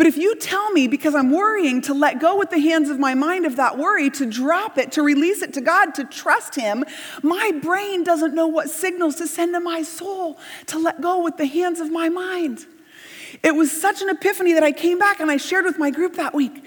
But 0.00 0.06
if 0.06 0.16
you 0.16 0.34
tell 0.36 0.70
me, 0.70 0.88
because 0.88 1.14
I'm 1.14 1.30
worrying, 1.30 1.82
to 1.82 1.92
let 1.92 2.20
go 2.20 2.38
with 2.38 2.48
the 2.48 2.58
hands 2.58 2.88
of 2.88 2.98
my 2.98 3.12
mind 3.12 3.44
of 3.44 3.56
that 3.56 3.76
worry, 3.76 4.08
to 4.12 4.24
drop 4.24 4.78
it, 4.78 4.92
to 4.92 5.02
release 5.02 5.42
it 5.42 5.52
to 5.52 5.60
God, 5.60 5.94
to 5.96 6.04
trust 6.04 6.54
Him, 6.54 6.86
my 7.22 7.52
brain 7.60 8.02
doesn't 8.02 8.34
know 8.34 8.46
what 8.46 8.70
signals 8.70 9.16
to 9.16 9.26
send 9.26 9.52
to 9.52 9.60
my 9.60 9.82
soul 9.82 10.38
to 10.68 10.78
let 10.78 11.02
go 11.02 11.22
with 11.22 11.36
the 11.36 11.44
hands 11.44 11.80
of 11.80 11.92
my 11.92 12.08
mind. 12.08 12.64
It 13.42 13.54
was 13.54 13.70
such 13.70 14.00
an 14.00 14.08
epiphany 14.08 14.54
that 14.54 14.64
I 14.64 14.72
came 14.72 14.98
back 14.98 15.20
and 15.20 15.30
I 15.30 15.36
shared 15.36 15.66
with 15.66 15.78
my 15.78 15.90
group 15.90 16.16
that 16.16 16.34
week. 16.34 16.64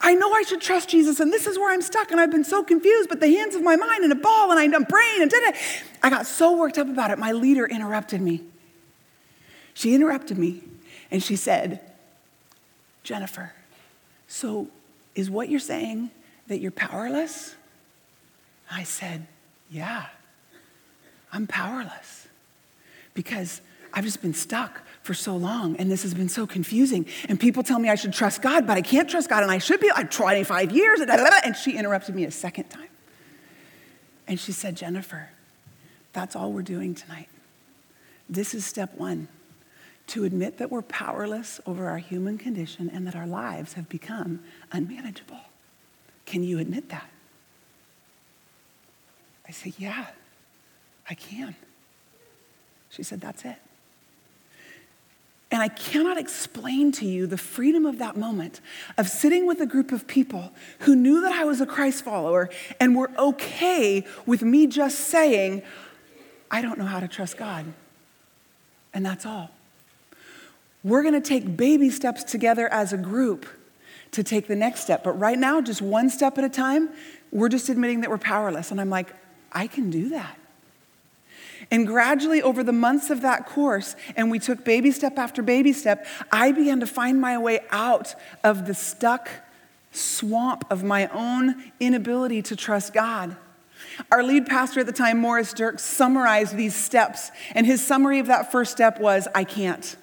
I 0.00 0.14
know 0.14 0.32
I 0.32 0.42
should 0.42 0.60
trust 0.60 0.88
Jesus, 0.88 1.20
and 1.20 1.32
this 1.32 1.46
is 1.46 1.58
where 1.58 1.72
I'm 1.72 1.82
stuck, 1.82 2.10
and 2.10 2.20
I've 2.20 2.30
been 2.30 2.44
so 2.44 2.62
confused, 2.62 3.08
but 3.08 3.20
the 3.20 3.28
hands 3.28 3.54
of 3.54 3.62
my 3.62 3.76
mind 3.76 4.04
and 4.04 4.12
a 4.12 4.16
ball 4.16 4.50
and 4.52 4.74
I'm 4.74 4.84
brain 4.84 5.22
and 5.22 5.30
did 5.30 5.42
it. 5.42 5.56
I 6.02 6.10
got 6.10 6.26
so 6.26 6.56
worked 6.56 6.78
up 6.78 6.88
about 6.88 7.10
it. 7.10 7.18
My 7.18 7.32
leader 7.32 7.66
interrupted 7.66 8.20
me. 8.20 8.42
She 9.74 9.94
interrupted 9.94 10.38
me 10.38 10.62
and 11.10 11.22
she 11.22 11.36
said, 11.36 11.80
Jennifer, 13.02 13.52
so 14.26 14.68
is 15.14 15.30
what 15.30 15.48
you're 15.48 15.60
saying 15.60 16.10
that 16.48 16.58
you're 16.58 16.70
powerless? 16.70 17.54
I 18.70 18.82
said, 18.82 19.26
Yeah, 19.70 20.06
I'm 21.32 21.46
powerless 21.46 22.28
because 23.14 23.60
I've 23.92 24.04
just 24.04 24.20
been 24.20 24.34
stuck 24.34 24.82
for 25.08 25.14
so 25.14 25.34
long 25.34 25.74
and 25.76 25.90
this 25.90 26.02
has 26.02 26.12
been 26.12 26.28
so 26.28 26.46
confusing. 26.46 27.06
And 27.30 27.40
people 27.40 27.62
tell 27.62 27.78
me 27.78 27.88
I 27.88 27.94
should 27.94 28.12
trust 28.12 28.42
God, 28.42 28.66
but 28.66 28.76
I 28.76 28.82
can't 28.82 29.08
trust 29.08 29.30
God 29.30 29.42
and 29.42 29.50
I 29.50 29.56
should 29.56 29.80
be. 29.80 29.90
I've 29.90 30.10
25 30.10 30.70
years. 30.70 31.00
And 31.00 31.56
she 31.56 31.78
interrupted 31.78 32.14
me 32.14 32.24
a 32.24 32.30
second 32.30 32.68
time. 32.68 32.90
And 34.26 34.38
she 34.38 34.52
said, 34.52 34.76
Jennifer, 34.76 35.30
that's 36.12 36.36
all 36.36 36.52
we're 36.52 36.60
doing 36.60 36.94
tonight. 36.94 37.30
This 38.28 38.52
is 38.52 38.66
step 38.66 38.98
one 38.98 39.28
to 40.08 40.24
admit 40.24 40.58
that 40.58 40.70
we're 40.70 40.82
powerless 40.82 41.58
over 41.64 41.88
our 41.88 41.96
human 41.96 42.36
condition 42.36 42.90
and 42.90 43.06
that 43.06 43.16
our 43.16 43.26
lives 43.26 43.72
have 43.72 43.88
become 43.88 44.40
unmanageable. 44.72 45.40
Can 46.26 46.42
you 46.42 46.58
admit 46.58 46.90
that? 46.90 47.08
I 49.48 49.52
said, 49.52 49.72
Yeah, 49.78 50.08
I 51.08 51.14
can. 51.14 51.56
She 52.90 53.02
said, 53.02 53.22
That's 53.22 53.46
it. 53.46 53.56
And 55.50 55.62
I 55.62 55.68
cannot 55.68 56.18
explain 56.18 56.92
to 56.92 57.06
you 57.06 57.26
the 57.26 57.38
freedom 57.38 57.86
of 57.86 57.98
that 57.98 58.16
moment 58.16 58.60
of 58.98 59.08
sitting 59.08 59.46
with 59.46 59.60
a 59.60 59.66
group 59.66 59.92
of 59.92 60.06
people 60.06 60.52
who 60.80 60.94
knew 60.94 61.22
that 61.22 61.32
I 61.32 61.44
was 61.44 61.60
a 61.62 61.66
Christ 61.66 62.04
follower 62.04 62.50
and 62.78 62.94
were 62.94 63.10
okay 63.18 64.04
with 64.26 64.42
me 64.42 64.66
just 64.66 64.98
saying, 65.00 65.62
I 66.50 66.60
don't 66.60 66.78
know 66.78 66.84
how 66.84 67.00
to 67.00 67.08
trust 67.08 67.38
God. 67.38 67.64
And 68.92 69.06
that's 69.06 69.24
all. 69.24 69.50
We're 70.84 71.02
going 71.02 71.20
to 71.20 71.26
take 71.26 71.56
baby 71.56 71.90
steps 71.90 72.24
together 72.24 72.68
as 72.68 72.92
a 72.92 72.98
group 72.98 73.46
to 74.12 74.22
take 74.22 74.48
the 74.48 74.56
next 74.56 74.80
step. 74.80 75.02
But 75.02 75.12
right 75.12 75.38
now, 75.38 75.60
just 75.60 75.82
one 75.82 76.10
step 76.10 76.38
at 76.38 76.44
a 76.44 76.48
time, 76.48 76.90
we're 77.30 77.48
just 77.48 77.68
admitting 77.68 78.02
that 78.02 78.10
we're 78.10 78.18
powerless. 78.18 78.70
And 78.70 78.80
I'm 78.80 78.90
like, 78.90 79.14
I 79.52 79.66
can 79.66 79.90
do 79.90 80.10
that. 80.10 80.36
And 81.70 81.86
gradually, 81.86 82.40
over 82.40 82.64
the 82.64 82.72
months 82.72 83.10
of 83.10 83.20
that 83.22 83.46
course, 83.46 83.94
and 84.16 84.30
we 84.30 84.38
took 84.38 84.64
baby 84.64 84.90
step 84.90 85.18
after 85.18 85.42
baby 85.42 85.72
step, 85.72 86.06
I 86.32 86.52
began 86.52 86.80
to 86.80 86.86
find 86.86 87.20
my 87.20 87.36
way 87.36 87.60
out 87.70 88.14
of 88.42 88.66
the 88.66 88.74
stuck 88.74 89.28
swamp 89.92 90.64
of 90.70 90.82
my 90.82 91.08
own 91.08 91.72
inability 91.78 92.42
to 92.42 92.56
trust 92.56 92.94
God. 92.94 93.36
Our 94.10 94.22
lead 94.22 94.46
pastor 94.46 94.80
at 94.80 94.86
the 94.86 94.92
time, 94.92 95.18
Morris 95.18 95.52
Dirk, 95.52 95.78
summarized 95.78 96.56
these 96.56 96.74
steps, 96.74 97.30
and 97.54 97.66
his 97.66 97.84
summary 97.84 98.18
of 98.18 98.26
that 98.26 98.50
first 98.50 98.72
step 98.72 99.00
was 99.00 99.28
I 99.34 99.44
can't. 99.44 99.96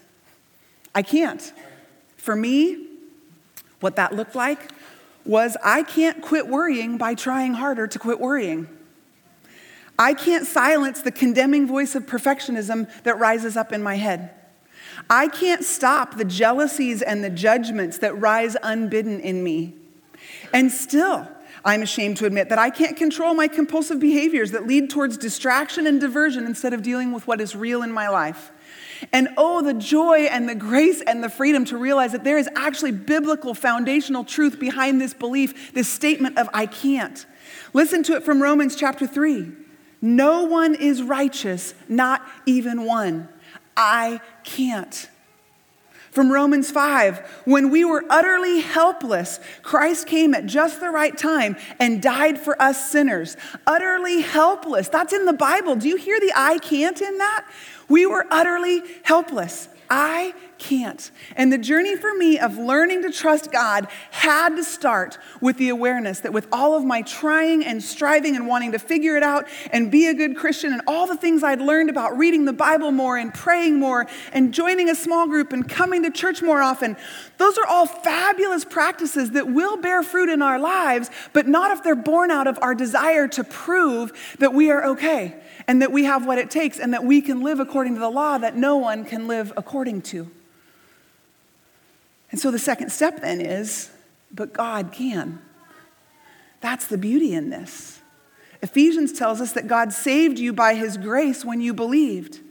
I 0.93 1.01
can't. 1.01 1.51
For 2.17 2.35
me, 2.35 2.87
what 3.79 3.95
that 3.95 4.15
looked 4.15 4.35
like 4.35 4.71
was 5.25 5.57
I 5.63 5.83
can't 5.83 6.21
quit 6.21 6.47
worrying 6.47 6.97
by 6.97 7.15
trying 7.15 7.55
harder 7.55 7.87
to 7.87 7.99
quit 7.99 8.19
worrying. 8.19 8.67
I 9.97 10.13
can't 10.13 10.45
silence 10.45 11.01
the 11.01 11.11
condemning 11.11 11.67
voice 11.67 11.95
of 11.95 12.05
perfectionism 12.05 12.89
that 13.03 13.17
rises 13.17 13.55
up 13.55 13.71
in 13.71 13.81
my 13.81 13.95
head. 13.95 14.31
I 15.09 15.27
can't 15.27 15.63
stop 15.63 16.17
the 16.17 16.25
jealousies 16.25 17.01
and 17.01 17.23
the 17.23 17.29
judgments 17.29 17.99
that 17.99 18.19
rise 18.19 18.57
unbidden 18.61 19.19
in 19.19 19.43
me. 19.43 19.75
And 20.53 20.71
still, 20.71 21.27
I'm 21.63 21.81
ashamed 21.81 22.17
to 22.17 22.25
admit 22.25 22.49
that 22.49 22.59
I 22.59 22.69
can't 22.69 22.95
control 22.95 23.33
my 23.33 23.47
compulsive 23.47 23.99
behaviors 23.99 24.51
that 24.51 24.67
lead 24.67 24.89
towards 24.89 25.17
distraction 25.17 25.87
and 25.87 25.99
diversion 25.99 26.45
instead 26.45 26.73
of 26.73 26.81
dealing 26.81 27.11
with 27.11 27.27
what 27.27 27.41
is 27.41 27.55
real 27.55 27.81
in 27.81 27.91
my 27.91 28.07
life. 28.07 28.51
And 29.11 29.29
oh, 29.37 29.61
the 29.61 29.73
joy 29.73 30.21
and 30.21 30.47
the 30.47 30.55
grace 30.55 31.01
and 31.01 31.23
the 31.23 31.29
freedom 31.29 31.65
to 31.65 31.77
realize 31.77 32.11
that 32.13 32.23
there 32.23 32.37
is 32.37 32.47
actually 32.55 32.91
biblical 32.91 33.53
foundational 33.53 34.23
truth 34.23 34.59
behind 34.59 35.01
this 35.01 35.13
belief, 35.13 35.73
this 35.73 35.87
statement 35.87 36.37
of 36.37 36.49
I 36.53 36.65
can't. 36.65 37.25
Listen 37.73 38.03
to 38.03 38.15
it 38.15 38.23
from 38.23 38.41
Romans 38.41 38.75
chapter 38.75 39.05
3. 39.05 39.64
No 40.01 40.43
one 40.43 40.75
is 40.75 41.01
righteous, 41.01 41.73
not 41.87 42.25
even 42.45 42.85
one. 42.85 43.29
I 43.75 44.21
can't. 44.43 45.09
From 46.15 46.31
Romans 46.31 46.71
5, 46.71 47.19
when 47.43 47.69
we 47.69 47.83
were 47.83 48.05
utterly 48.09 48.61
helpless, 48.61 49.41
Christ 49.63 50.07
came 50.07 50.33
at 50.33 50.45
just 50.45 50.79
the 50.79 50.89
right 50.89 51.17
time 51.17 51.57
and 51.77 52.01
died 52.01 52.39
for 52.39 52.59
us 52.61 52.89
sinners. 52.89 53.35
Utterly 53.67 54.21
helpless. 54.21 54.87
That's 54.87 55.11
in 55.11 55.25
the 55.25 55.33
Bible. 55.33 55.75
Do 55.75 55.89
you 55.89 55.97
hear 55.97 56.17
the 56.21 56.31
I 56.33 56.59
can't 56.59 57.01
in 57.01 57.17
that? 57.17 57.45
We 57.89 58.05
were 58.05 58.25
utterly 58.31 58.81
helpless. 59.03 59.67
I 59.89 60.33
can't. 60.65 61.11
And 61.35 61.53
the 61.53 61.59
journey 61.59 61.95
for 61.95 62.11
me 62.15 62.39
of 62.39 62.57
learning 62.57 63.03
to 63.03 63.11
trust 63.11 63.51
God 63.51 63.87
had 64.09 64.55
to 64.55 64.63
start 64.63 65.19
with 65.39 65.57
the 65.57 65.69
awareness 65.69 66.21
that 66.21 66.33
with 66.33 66.47
all 66.51 66.75
of 66.75 66.83
my 66.83 67.03
trying 67.03 67.63
and 67.63 67.83
striving 67.83 68.35
and 68.35 68.47
wanting 68.47 68.71
to 68.71 68.79
figure 68.79 69.15
it 69.15 69.21
out 69.21 69.47
and 69.71 69.91
be 69.91 70.07
a 70.07 70.13
good 70.15 70.35
Christian 70.35 70.73
and 70.73 70.81
all 70.87 71.05
the 71.05 71.17
things 71.17 71.43
I'd 71.43 71.61
learned 71.61 71.91
about 71.91 72.17
reading 72.17 72.45
the 72.45 72.53
Bible 72.53 72.91
more 72.91 73.15
and 73.15 73.31
praying 73.31 73.79
more 73.79 74.07
and 74.33 74.53
joining 74.53 74.89
a 74.89 74.95
small 74.95 75.27
group 75.27 75.53
and 75.53 75.69
coming 75.69 76.01
to 76.01 76.09
church 76.09 76.41
more 76.41 76.63
often, 76.63 76.97
those 77.37 77.59
are 77.59 77.67
all 77.67 77.85
fabulous 77.85 78.65
practices 78.65 79.31
that 79.31 79.47
will 79.47 79.77
bear 79.77 80.01
fruit 80.01 80.29
in 80.29 80.41
our 80.41 80.57
lives, 80.57 81.11
but 81.31 81.47
not 81.47 81.69
if 81.71 81.83
they're 81.83 81.95
born 81.95 82.31
out 82.31 82.47
of 82.47 82.57
our 82.63 82.73
desire 82.73 83.27
to 83.27 83.43
prove 83.43 84.11
that 84.39 84.53
we 84.53 84.71
are 84.71 84.83
okay 84.83 85.35
and 85.67 85.83
that 85.83 85.91
we 85.91 86.05
have 86.05 86.25
what 86.25 86.39
it 86.39 86.49
takes 86.49 86.79
and 86.79 86.93
that 86.93 87.03
we 87.03 87.21
can 87.21 87.41
live 87.43 87.59
according 87.59 87.93
to 87.93 87.99
the 87.99 88.09
law 88.09 88.39
that 88.39 88.55
no 88.55 88.77
one 88.77 89.05
can 89.05 89.27
live 89.27 89.53
according 89.55 90.01
to. 90.01 90.27
And 92.35 92.39
so 92.41 92.51
the 92.51 92.59
second 92.59 92.91
step 92.91 93.21
then 93.21 93.39
is, 93.39 93.89
but 94.29 94.51
God 94.51 94.91
can. 94.91 95.39
That's 96.59 96.85
the 96.85 96.97
beauty 96.97 97.33
in 97.33 97.49
this. 97.49 98.01
Ephesians 98.61 99.13
tells 99.13 99.39
us 99.39 99.53
that 99.53 99.69
God 99.69 99.93
saved 99.93 100.37
you 100.37 100.51
by 100.51 100.73
his 100.73 100.97
grace 100.97 101.45
when 101.45 101.61
you 101.61 101.73
believed. 101.73 102.41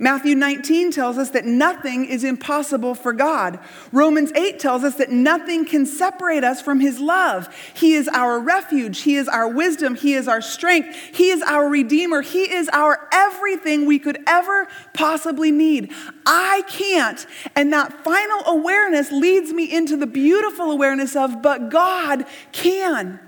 Matthew 0.00 0.36
19 0.36 0.92
tells 0.92 1.18
us 1.18 1.30
that 1.30 1.44
nothing 1.44 2.04
is 2.04 2.22
impossible 2.22 2.94
for 2.94 3.12
God. 3.12 3.58
Romans 3.90 4.30
8 4.32 4.60
tells 4.60 4.84
us 4.84 4.94
that 4.94 5.10
nothing 5.10 5.64
can 5.64 5.86
separate 5.86 6.44
us 6.44 6.62
from 6.62 6.78
His 6.78 7.00
love. 7.00 7.52
He 7.74 7.94
is 7.94 8.06
our 8.06 8.38
refuge. 8.38 9.00
He 9.00 9.16
is 9.16 9.26
our 9.26 9.48
wisdom. 9.48 9.96
He 9.96 10.14
is 10.14 10.28
our 10.28 10.40
strength. 10.40 10.96
He 11.12 11.30
is 11.30 11.42
our 11.42 11.68
Redeemer. 11.68 12.22
He 12.22 12.42
is 12.42 12.68
our 12.68 13.08
everything 13.12 13.86
we 13.86 13.98
could 13.98 14.22
ever 14.28 14.68
possibly 14.94 15.50
need. 15.50 15.92
I 16.24 16.62
can't. 16.68 17.26
And 17.56 17.72
that 17.72 18.04
final 18.04 18.42
awareness 18.46 19.10
leads 19.10 19.52
me 19.52 19.64
into 19.64 19.96
the 19.96 20.06
beautiful 20.06 20.70
awareness 20.70 21.16
of, 21.16 21.42
but 21.42 21.70
God 21.70 22.24
can. 22.52 23.18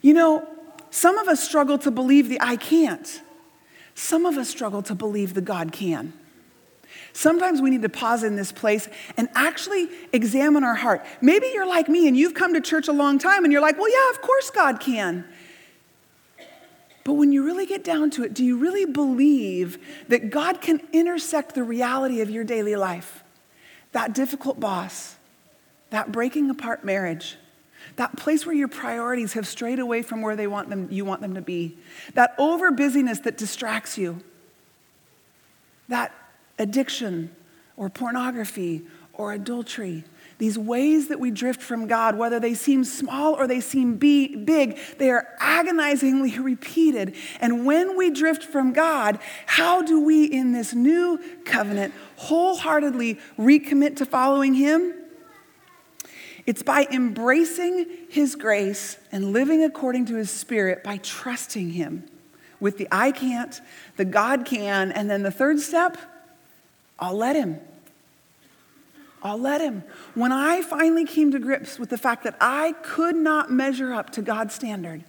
You 0.00 0.14
know, 0.14 0.48
some 0.90 1.18
of 1.18 1.26
us 1.26 1.42
struggle 1.42 1.76
to 1.78 1.90
believe 1.90 2.28
the 2.28 2.40
I 2.40 2.54
can't. 2.54 3.20
Some 3.98 4.26
of 4.26 4.38
us 4.38 4.48
struggle 4.48 4.80
to 4.82 4.94
believe 4.94 5.34
that 5.34 5.44
God 5.44 5.72
can. 5.72 6.12
Sometimes 7.12 7.60
we 7.60 7.68
need 7.68 7.82
to 7.82 7.88
pause 7.88 8.22
in 8.22 8.36
this 8.36 8.52
place 8.52 8.88
and 9.16 9.28
actually 9.34 9.88
examine 10.12 10.62
our 10.62 10.76
heart. 10.76 11.04
Maybe 11.20 11.50
you're 11.52 11.66
like 11.66 11.88
me 11.88 12.06
and 12.06 12.16
you've 12.16 12.32
come 12.32 12.54
to 12.54 12.60
church 12.60 12.86
a 12.86 12.92
long 12.92 13.18
time 13.18 13.42
and 13.42 13.52
you're 13.52 13.60
like, 13.60 13.76
well, 13.76 13.90
yeah, 13.90 14.10
of 14.14 14.22
course 14.22 14.50
God 14.50 14.78
can. 14.78 15.24
But 17.02 17.14
when 17.14 17.32
you 17.32 17.44
really 17.44 17.66
get 17.66 17.82
down 17.82 18.10
to 18.10 18.22
it, 18.22 18.34
do 18.34 18.44
you 18.44 18.56
really 18.56 18.84
believe 18.84 19.84
that 20.06 20.30
God 20.30 20.60
can 20.60 20.80
intersect 20.92 21.56
the 21.56 21.64
reality 21.64 22.20
of 22.20 22.30
your 22.30 22.44
daily 22.44 22.76
life? 22.76 23.24
That 23.90 24.14
difficult 24.14 24.60
boss, 24.60 25.16
that 25.90 26.12
breaking 26.12 26.50
apart 26.50 26.84
marriage, 26.84 27.36
that 27.96 28.16
place 28.16 28.46
where 28.46 28.54
your 28.54 28.68
priorities 28.68 29.32
have 29.32 29.46
strayed 29.46 29.78
away 29.78 30.02
from 30.02 30.22
where 30.22 30.36
they 30.36 30.46
want 30.46 30.68
them, 30.68 30.88
you 30.90 31.04
want 31.04 31.20
them 31.20 31.34
to 31.34 31.42
be, 31.42 31.76
that 32.14 32.34
over 32.38 32.70
busyness 32.70 33.20
that 33.20 33.36
distracts 33.36 33.98
you, 33.98 34.20
that 35.88 36.14
addiction 36.58 37.34
or 37.76 37.88
pornography 37.88 38.84
or 39.12 39.32
adultery, 39.32 40.04
these 40.38 40.56
ways 40.56 41.08
that 41.08 41.18
we 41.18 41.32
drift 41.32 41.60
from 41.60 41.88
God, 41.88 42.16
whether 42.16 42.38
they 42.38 42.54
seem 42.54 42.84
small 42.84 43.34
or 43.34 43.48
they 43.48 43.60
seem 43.60 43.96
be, 43.96 44.36
big, 44.36 44.78
they 44.98 45.10
are 45.10 45.26
agonizingly 45.40 46.38
repeated. 46.38 47.16
And 47.40 47.66
when 47.66 47.96
we 47.96 48.10
drift 48.10 48.44
from 48.44 48.72
God, 48.72 49.18
how 49.46 49.82
do 49.82 50.00
we 50.00 50.24
in 50.24 50.52
this 50.52 50.74
new 50.74 51.20
covenant 51.44 51.92
wholeheartedly 52.16 53.18
recommit 53.36 53.96
to 53.96 54.06
following 54.06 54.54
Him? 54.54 54.94
It's 56.48 56.62
by 56.62 56.88
embracing 56.90 57.84
His 58.08 58.34
grace 58.34 58.96
and 59.12 59.34
living 59.34 59.62
according 59.62 60.06
to 60.06 60.14
His 60.14 60.30
Spirit 60.30 60.82
by 60.82 60.96
trusting 60.96 61.72
Him 61.72 62.04
with 62.58 62.78
the 62.78 62.88
I 62.90 63.12
can't, 63.12 63.60
the 63.98 64.06
God 64.06 64.46
can, 64.46 64.90
and 64.90 65.10
then 65.10 65.22
the 65.22 65.30
third 65.30 65.60
step, 65.60 65.98
I'll 66.98 67.14
let 67.18 67.36
Him. 67.36 67.60
I'll 69.22 69.36
let 69.36 69.60
Him. 69.60 69.84
When 70.14 70.32
I 70.32 70.62
finally 70.62 71.04
came 71.04 71.30
to 71.32 71.38
grips 71.38 71.78
with 71.78 71.90
the 71.90 71.98
fact 71.98 72.24
that 72.24 72.38
I 72.40 72.72
could 72.82 73.14
not 73.14 73.52
measure 73.52 73.92
up 73.92 74.08
to 74.12 74.22
God's 74.22 74.54
standard, 74.54 75.04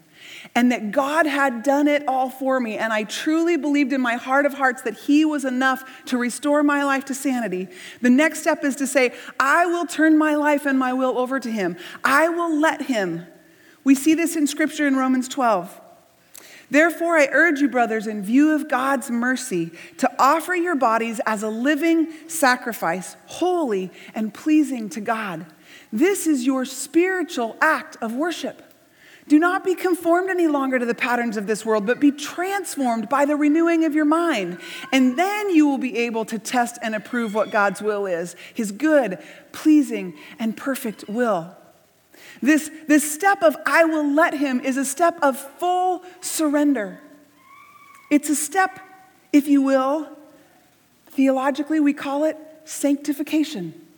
and 0.56 0.72
that 0.72 0.92
God 0.92 1.26
had 1.26 1.64
done 1.64 1.88
it 1.88 2.08
all 2.08 2.30
for 2.30 2.60
me. 2.60 2.78
And 2.78 2.92
I 2.92 3.04
truly 3.04 3.58
believed 3.58 3.94
in 3.94 4.02
my 4.02 4.16
heart 4.16 4.46
of 4.46 4.54
hearts 4.54 4.82
that 4.84 4.96
He 4.96 5.26
was 5.26 5.46
enough 5.46 6.06
to 6.06 6.18
restore 6.18 6.64
my 6.64 6.84
life 6.84 7.06
to 7.06 7.14
sanity. 7.14 7.68
The 8.02 8.10
next 8.10 8.42
step 8.42 8.64
is 8.64 8.76
to 8.78 8.88
say, 8.88 9.14
I 9.40 9.66
will 9.66 9.86
turn 9.86 10.18
my 10.18 10.36
life 10.36 10.66
and 10.66 10.78
my 10.78 10.94
will 10.94 11.18
over 11.18 11.40
to 11.40 11.52
Him. 11.52 11.78
I 12.04 12.30
will 12.30 12.60
let 12.60 12.84
Him. 12.84 13.26
We 13.84 13.96
see 13.96 14.14
this 14.14 14.36
in 14.36 14.48
Scripture 14.48 14.88
in 14.88 14.96
Romans 14.96 15.28
12. 15.28 15.82
Therefore, 16.72 17.18
I 17.18 17.28
urge 17.32 17.62
you, 17.62 17.70
brothers, 17.70 18.06
in 18.06 18.22
view 18.22 18.52
of 18.54 18.70
God's 18.70 19.10
mercy, 19.10 19.72
to 19.98 20.12
offer 20.20 20.54
your 20.54 20.76
bodies 20.76 21.20
as 21.26 21.42
a 21.42 21.50
living 21.50 22.10
sacrifice, 22.28 23.16
holy 23.26 23.92
and 24.14 24.34
pleasing 24.34 24.90
to 24.90 25.02
God. 25.02 25.48
This 25.92 26.28
is 26.28 26.46
your 26.46 26.66
spiritual 26.66 27.58
act 27.60 27.98
of 28.02 28.14
worship. 28.14 28.69
Do 29.30 29.38
not 29.38 29.64
be 29.64 29.76
conformed 29.76 30.32
any 30.32 30.48
longer 30.48 30.80
to 30.80 30.86
the 30.88 30.96
patterns 30.96 31.38
of 31.38 31.46
this 31.46 31.64
world, 31.64 31.86
but 31.86 32.00
be 32.00 32.12
transformed 32.12 33.10
by 33.10 33.26
the 33.26 33.36
renewing 33.36 33.86
of 33.86 33.94
your 33.94 34.04
mind. 34.04 34.58
And 34.92 35.20
then 35.20 35.52
you 35.52 35.68
will 35.68 35.78
be 35.78 35.96
able 36.00 36.26
to 36.26 36.40
test 36.40 36.80
and 36.82 36.96
approve 36.96 37.36
what 37.36 37.52
God's 37.52 37.80
will 37.80 38.08
is 38.08 38.36
his 38.56 38.72
good, 38.72 39.20
pleasing, 39.52 40.16
and 40.40 40.58
perfect 40.58 41.08
will. 41.08 41.56
This, 42.42 42.72
this 42.88 43.10
step 43.10 43.44
of 43.44 43.56
I 43.68 43.86
will 43.86 44.12
let 44.12 44.34
him 44.34 44.62
is 44.62 44.78
a 44.78 44.86
step 44.86 45.20
of 45.22 45.38
full 45.38 46.04
surrender. 46.22 47.00
It's 48.10 48.30
a 48.32 48.36
step, 48.36 48.80
if 49.32 49.48
you 49.48 49.62
will, 49.62 50.10
theologically, 51.12 51.80
we 51.80 51.94
call 51.94 52.24
it 52.24 52.36
sanctification. 52.66 53.89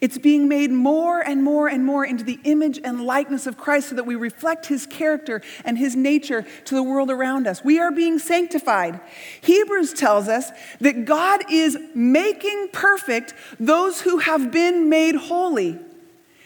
It's 0.00 0.18
being 0.18 0.48
made 0.48 0.70
more 0.70 1.20
and 1.20 1.42
more 1.42 1.68
and 1.68 1.84
more 1.84 2.04
into 2.04 2.22
the 2.22 2.38
image 2.44 2.78
and 2.84 3.04
likeness 3.04 3.46
of 3.46 3.56
Christ 3.56 3.88
so 3.88 3.96
that 3.96 4.06
we 4.06 4.14
reflect 4.14 4.66
his 4.66 4.86
character 4.86 5.42
and 5.64 5.76
his 5.76 5.96
nature 5.96 6.46
to 6.66 6.74
the 6.74 6.82
world 6.82 7.10
around 7.10 7.46
us. 7.46 7.64
We 7.64 7.80
are 7.80 7.90
being 7.90 8.18
sanctified. 8.18 9.00
Hebrews 9.40 9.92
tells 9.94 10.28
us 10.28 10.50
that 10.80 11.04
God 11.04 11.44
is 11.50 11.76
making 11.94 12.68
perfect 12.72 13.34
those 13.58 14.00
who 14.00 14.18
have 14.18 14.52
been 14.52 14.88
made 14.88 15.16
holy. 15.16 15.78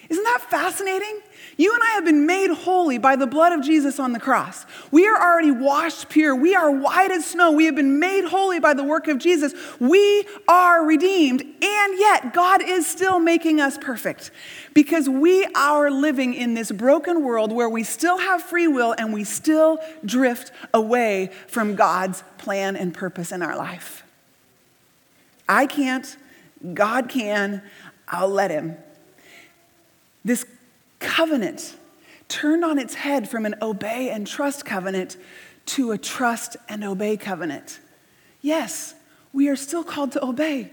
Isn't 0.09 0.25
that 0.25 0.47
fascinating? 0.49 1.21
You 1.57 1.75
and 1.75 1.83
I 1.83 1.91
have 1.91 2.05
been 2.05 2.27
made 2.27 2.51
holy 2.51 2.99
by 2.99 3.17
the 3.17 3.27
blood 3.27 3.53
of 3.53 3.65
Jesus 3.65 3.99
on 4.01 4.13
the 4.13 4.21
cross. 4.21 4.65
We 4.93 5.09
are 5.09 5.21
already 5.21 5.51
washed 5.51 6.11
pure. 6.11 6.37
We 6.37 6.55
are 6.55 6.71
white 6.71 7.11
as 7.11 7.25
snow. 7.25 7.51
We 7.51 7.65
have 7.65 7.75
been 7.75 7.99
made 7.99 8.27
holy 8.27 8.61
by 8.61 8.75
the 8.75 8.85
work 8.85 9.09
of 9.09 9.19
Jesus. 9.19 9.55
We 9.81 10.27
are 10.47 10.85
redeemed, 10.85 11.41
and 11.41 11.99
yet 11.99 12.35
God 12.35 12.63
is 12.63 12.87
still 12.87 13.19
making 13.19 13.59
us 13.59 13.79
perfect 13.79 14.31
because 14.75 15.09
we 15.09 15.47
are 15.57 15.91
living 15.91 16.35
in 16.35 16.53
this 16.53 16.71
broken 16.71 17.25
world 17.25 17.53
where 17.53 17.71
we 17.71 17.83
still 17.83 18.19
have 18.19 18.43
free 18.43 18.69
will 18.69 18.95
and 18.99 19.15
we 19.15 19.25
still 19.25 19.79
drift 20.05 20.53
away 20.75 21.31
from 21.49 21.75
God's 21.75 22.23
plan 22.37 22.77
and 22.77 22.93
purpose 22.93 23.33
in 23.33 23.41
our 23.41 23.57
life. 23.57 24.05
I 25.49 25.67
can't, 25.67 26.17
God 26.75 27.09
can, 27.09 27.63
I'll 28.07 28.29
let 28.29 28.51
Him. 28.51 28.77
This 30.23 30.45
covenant 30.99 31.77
turned 32.33 32.65
on 32.65 32.79
its 32.79 32.95
head 32.95 33.29
from 33.29 33.45
an 33.45 33.55
obey 33.61 34.09
and 34.09 34.27
trust 34.27 34.65
covenant 34.65 35.19
to 35.67 35.91
a 35.93 35.99
trust 35.99 36.57
and 36.67 36.83
obey 36.83 37.15
covenant. 37.19 37.79
Yes, 38.41 38.95
we 39.35 39.49
are 39.49 39.57
still 39.57 39.85
called 39.85 40.13
to 40.13 40.25
obey. 40.25 40.73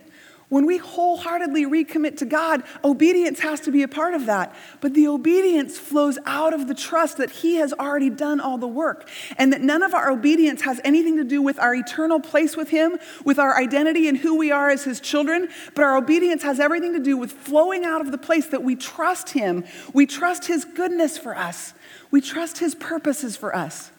When 0.50 0.66
we 0.66 0.78
wholeheartedly 0.78 1.66
recommit 1.68 2.18
to 2.18 2.26
God, 2.26 2.64
obedience 2.84 3.40
has 3.42 3.60
to 3.62 3.72
be 3.72 3.84
a 3.84 3.88
part 3.88 4.16
of 4.16 4.26
that. 4.26 4.56
But 4.82 4.96
the 4.96 5.08
obedience 5.08 5.78
flows 5.78 6.18
out 6.26 6.56
of 6.56 6.68
the 6.68 6.74
trust 6.74 7.18
that 7.18 7.30
He 7.30 7.58
has 7.58 7.72
already 7.72 8.10
done 8.10 8.40
all 8.40 8.58
the 8.58 8.68
work, 8.68 9.08
and 9.38 9.54
that 9.54 9.62
none 9.62 9.84
of 9.84 9.94
our 9.94 10.10
obedience 10.10 10.64
has 10.64 10.82
anything 10.84 11.18
to 11.18 11.24
do 11.24 11.40
with 11.40 11.60
our 11.60 11.76
eternal 11.76 12.20
place 12.20 12.58
with 12.58 12.70
Him, 12.70 12.98
with 13.24 13.38
our 13.38 13.56
identity 13.60 14.08
and 14.08 14.18
who 14.18 14.36
we 14.36 14.52
are 14.52 14.72
as 14.72 14.84
His 14.84 15.00
children, 15.00 15.50
but 15.76 15.84
our 15.84 15.96
obedience 15.96 16.42
has 16.42 16.60
everything 16.60 16.94
to 16.94 17.00
do 17.00 17.16
with 17.16 17.32
flowing 17.32 17.86
out 17.86 18.02
of 18.02 18.12
the 18.12 18.18
place 18.18 18.48
that 18.48 18.64
we 18.64 18.76
trust 18.76 19.30
Him. 19.30 19.64
We 19.94 20.08
trust 20.08 20.48
His 20.48 20.66
goodness 20.66 21.16
for 21.16 21.38
us, 21.38 21.76
we 22.10 22.22
trust 22.22 22.58
His 22.58 22.74
purposes 22.74 23.38
for 23.38 23.56
us. 23.56 23.92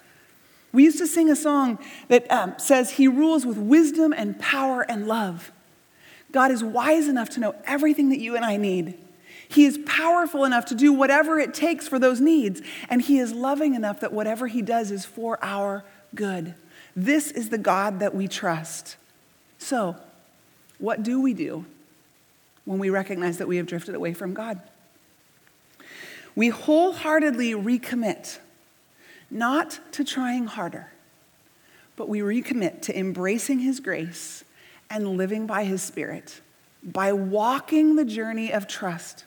We 0.73 0.83
used 0.85 0.99
to 0.99 1.07
sing 1.07 1.31
a 1.31 1.37
song 1.37 1.79
that 2.09 2.31
um, 2.31 2.55
says, 2.59 2.91
He 2.91 3.07
rules 3.07 3.47
with 3.47 3.57
wisdom 3.57 4.13
and 4.13 4.37
power 4.41 4.83
and 4.83 5.07
love. 5.07 5.53
God 6.33 6.51
is 6.51 6.63
wise 6.63 7.09
enough 7.09 7.31
to 7.31 7.41
know 7.41 7.55
everything 7.65 8.11
that 8.11 8.21
you 8.21 8.37
and 8.37 8.45
I 8.45 8.57
need. 8.57 8.99
He 9.49 9.65
is 9.65 9.79
powerful 9.85 10.45
enough 10.45 10.67
to 10.67 10.77
do 10.77 10.93
whatever 10.93 11.41
it 11.41 11.55
takes 11.55 11.89
for 11.89 11.99
those 11.99 12.21
needs. 12.21 12.63
And 12.89 13.03
He 13.03 13.19
is 13.19 13.33
loving 13.33 13.75
enough 13.75 14.01
that 14.01 14.13
whatever 14.13 14.47
He 14.47 14.63
does 14.63 14.93
is 14.93 15.05
for 15.05 15.39
our 15.43 15.85
good. 16.15 16.55
This 16.95 17.31
is 17.33 17.49
the 17.49 17.59
God 17.59 17.99
that 17.99 18.15
we 18.15 18.29
trust. 18.29 18.97
So, 19.59 19.97
what 20.79 21.03
do 21.03 21.21
we 21.21 21.35
do 21.35 21.67
when 22.65 22.79
we 22.79 22.91
recognize 22.91 23.39
that 23.39 23.49
we 23.49 23.57
have 23.57 23.67
drifted 23.67 23.95
away 23.95 24.15
from 24.15 24.35
God? 24.35 24.61
We 26.37 26.49
wholeheartedly 26.49 27.53
recommit, 27.53 28.39
not 29.31 29.81
to 29.93 30.05
trying 30.05 30.47
harder, 30.47 30.93
but 31.97 32.09
we 32.09 32.21
recommit 32.21 32.83
to 32.83 32.97
embracing 32.97 33.59
His 33.59 33.81
grace 33.81 34.45
and 34.91 35.17
living 35.17 35.47
by 35.47 35.65
His 35.65 35.83
Spirit, 35.83 36.41
by 36.83 37.13
walking 37.13 37.97
the 37.97 38.05
journey 38.05 38.53
of 38.53 38.67
trust. 38.67 39.25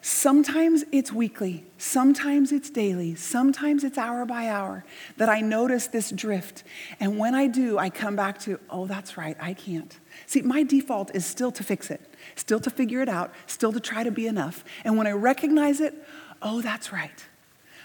Sometimes 0.00 0.84
it's 0.92 1.12
weekly, 1.12 1.66
sometimes 1.76 2.52
it's 2.52 2.70
daily, 2.70 3.16
sometimes 3.16 3.82
it's 3.82 3.98
hour 3.98 4.24
by 4.24 4.48
hour 4.48 4.84
that 5.16 5.28
I 5.28 5.40
notice 5.40 5.88
this 5.88 6.10
drift. 6.10 6.62
And 7.00 7.18
when 7.18 7.34
I 7.34 7.48
do, 7.48 7.78
I 7.78 7.90
come 7.90 8.14
back 8.14 8.38
to, 8.40 8.60
oh, 8.70 8.86
that's 8.86 9.16
right, 9.16 9.36
I 9.40 9.54
can't. 9.54 9.98
See, 10.26 10.40
my 10.42 10.62
default 10.62 11.14
is 11.14 11.26
still 11.26 11.50
to 11.50 11.64
fix 11.64 11.90
it, 11.90 12.00
still 12.36 12.60
to 12.60 12.70
figure 12.70 13.02
it 13.02 13.08
out, 13.08 13.34
still 13.46 13.72
to 13.72 13.80
try 13.80 14.04
to 14.04 14.12
be 14.12 14.28
enough. 14.28 14.64
And 14.84 14.96
when 14.96 15.08
I 15.08 15.12
recognize 15.12 15.80
it, 15.80 15.94
oh, 16.40 16.62
that's 16.62 16.92
right. 16.92 17.26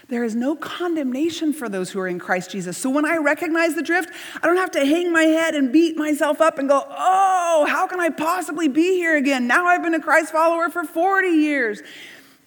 There 0.08 0.24
is 0.24 0.34
no 0.34 0.54
condemnation 0.54 1.52
for 1.52 1.68
those 1.68 1.90
who 1.90 2.00
are 2.00 2.08
in 2.08 2.18
Christ 2.18 2.50
Jesus. 2.50 2.76
So 2.76 2.90
when 2.90 3.06
I 3.06 3.16
recognize 3.16 3.74
the 3.74 3.82
drift, 3.82 4.10
I 4.42 4.46
don't 4.46 4.58
have 4.58 4.70
to 4.72 4.84
hang 4.84 5.12
my 5.12 5.22
head 5.22 5.54
and 5.54 5.72
beat 5.72 5.96
myself 5.96 6.40
up 6.40 6.58
and 6.58 6.68
go, 6.68 6.84
oh, 6.86 7.66
how 7.68 7.86
can 7.86 8.00
I 8.00 8.10
possibly 8.10 8.68
be 8.68 8.96
here 8.96 9.16
again? 9.16 9.46
Now 9.46 9.66
I've 9.66 9.82
been 9.82 9.94
a 9.94 10.00
Christ 10.00 10.32
follower 10.32 10.68
for 10.68 10.84
40 10.84 11.28
years. 11.28 11.82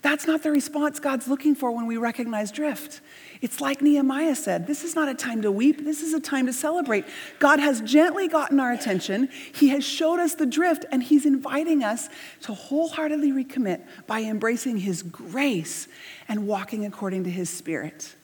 That's 0.04 0.28
not 0.28 0.44
the 0.44 0.52
response 0.52 1.00
God's 1.00 1.28
looking 1.28 1.56
for 1.56 1.72
when 1.72 1.88
we 1.88 1.98
recognize 1.98 2.52
drift. 2.52 3.02
It's 3.42 3.62
like 3.62 3.82
Nehemiah 3.82 4.36
said 4.36 4.68
this 4.68 4.84
is 4.84 4.96
not 4.96 5.10
a 5.10 5.14
time 5.14 5.42
to 5.44 5.52
weep, 5.52 5.84
this 5.84 6.02
is 6.02 6.14
a 6.14 6.20
time 6.20 6.46
to 6.48 6.54
celebrate. 6.54 7.06
God 7.40 7.60
has 7.60 7.82
gently 7.82 8.28
gotten 8.28 8.60
our 8.60 8.72
attention, 8.72 9.30
He 9.54 9.70
has 9.70 9.84
showed 9.84 10.20
us 10.20 10.36
the 10.36 10.46
drift, 10.46 10.86
and 10.92 11.04
He's 11.04 11.26
inviting 11.26 11.84
us 11.84 12.10
to 12.42 12.54
wholeheartedly 12.54 13.32
recommit 13.32 13.84
by 14.08 14.22
embracing 14.22 14.78
His 14.78 15.04
grace 15.04 15.88
and 16.28 16.48
walking 16.48 16.86
according 16.86 17.24
to 17.26 17.30
His 17.30 17.50
Spirit. 17.50 18.16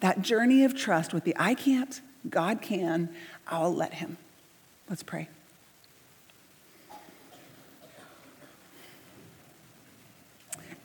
That 0.00 0.22
journey 0.22 0.64
of 0.64 0.74
trust 0.74 1.12
with 1.12 1.24
the 1.24 1.36
I 1.38 1.54
can't, 1.54 2.00
God 2.28 2.62
can, 2.62 3.10
I'll 3.46 3.74
let 3.74 3.94
Him. 3.94 4.16
Let's 4.88 5.02
pray. 5.02 5.28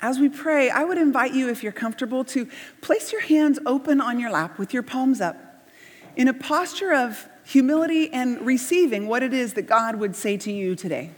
As 0.06 0.20
we 0.20 0.30
pray, 0.30 0.70
I 0.70 0.84
would 0.84 1.00
invite 1.00 1.34
you, 1.34 1.50
if 1.50 1.64
you're 1.64 1.72
comfortable, 1.72 2.24
to 2.26 2.48
place 2.80 3.12
your 3.12 3.22
hands 3.22 3.58
open 3.66 4.00
on 4.00 4.20
your 4.20 4.30
lap 4.30 4.60
with 4.60 4.72
your 4.72 4.84
palms 4.84 5.20
up 5.20 5.36
in 6.16 6.28
a 6.28 6.34
posture 6.34 6.94
of 6.94 7.28
humility 7.44 8.14
and 8.14 8.40
receiving 8.46 9.08
what 9.08 9.24
it 9.24 9.34
is 9.34 9.54
that 9.54 9.64
God 9.64 9.96
would 9.96 10.16
say 10.16 10.38
to 10.38 10.52
you 10.52 10.76
today. 10.76 11.10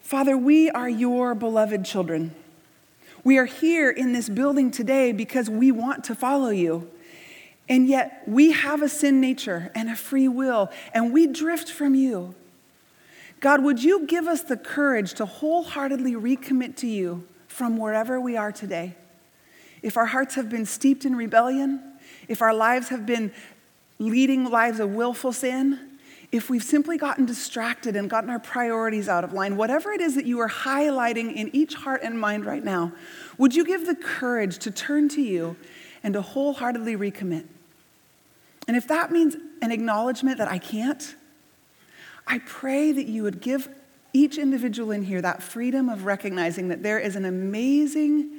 Father, 0.00 0.36
we 0.36 0.68
are 0.68 0.88
your 0.88 1.36
beloved 1.36 1.84
children. 1.84 2.34
We 3.22 3.38
are 3.38 3.44
here 3.44 3.88
in 3.88 4.12
this 4.12 4.28
building 4.28 4.72
today 4.72 5.12
because 5.12 5.48
we 5.48 5.70
want 5.70 6.02
to 6.06 6.16
follow 6.16 6.50
you. 6.50 6.90
And 7.68 7.86
yet 7.86 8.24
we 8.26 8.50
have 8.50 8.82
a 8.82 8.88
sin 8.88 9.20
nature 9.20 9.70
and 9.76 9.88
a 9.88 9.94
free 9.94 10.26
will, 10.26 10.72
and 10.92 11.12
we 11.12 11.28
drift 11.28 11.70
from 11.70 11.94
you. 11.94 12.34
God, 13.42 13.64
would 13.64 13.82
you 13.82 14.06
give 14.06 14.28
us 14.28 14.42
the 14.42 14.56
courage 14.56 15.14
to 15.14 15.26
wholeheartedly 15.26 16.14
recommit 16.14 16.76
to 16.76 16.86
you 16.86 17.26
from 17.48 17.76
wherever 17.76 18.20
we 18.20 18.36
are 18.36 18.52
today? 18.52 18.94
If 19.82 19.96
our 19.96 20.06
hearts 20.06 20.36
have 20.36 20.48
been 20.48 20.64
steeped 20.64 21.04
in 21.04 21.16
rebellion, 21.16 21.82
if 22.28 22.40
our 22.40 22.54
lives 22.54 22.88
have 22.90 23.04
been 23.04 23.32
leading 23.98 24.48
lives 24.48 24.78
of 24.78 24.94
willful 24.94 25.32
sin, 25.32 25.98
if 26.30 26.48
we've 26.48 26.62
simply 26.62 26.96
gotten 26.96 27.26
distracted 27.26 27.96
and 27.96 28.08
gotten 28.08 28.30
our 28.30 28.38
priorities 28.38 29.08
out 29.08 29.24
of 29.24 29.32
line, 29.32 29.56
whatever 29.56 29.90
it 29.90 30.00
is 30.00 30.14
that 30.14 30.24
you 30.24 30.38
are 30.38 30.48
highlighting 30.48 31.34
in 31.34 31.50
each 31.52 31.74
heart 31.74 32.02
and 32.04 32.20
mind 32.20 32.46
right 32.46 32.62
now, 32.62 32.92
would 33.38 33.56
you 33.56 33.64
give 33.64 33.86
the 33.86 33.96
courage 33.96 34.58
to 34.58 34.70
turn 34.70 35.08
to 35.08 35.20
you 35.20 35.56
and 36.04 36.14
to 36.14 36.22
wholeheartedly 36.22 36.96
recommit? 36.96 37.46
And 38.68 38.76
if 38.76 38.86
that 38.86 39.10
means 39.10 39.34
an 39.60 39.72
acknowledgement 39.72 40.38
that 40.38 40.48
I 40.48 40.58
can't, 40.58 41.16
I 42.26 42.38
pray 42.40 42.92
that 42.92 43.06
you 43.06 43.22
would 43.22 43.40
give 43.40 43.68
each 44.12 44.38
individual 44.38 44.90
in 44.90 45.02
here 45.04 45.22
that 45.22 45.42
freedom 45.42 45.88
of 45.88 46.04
recognizing 46.04 46.68
that 46.68 46.82
there 46.82 46.98
is 46.98 47.16
an 47.16 47.24
amazing 47.24 48.30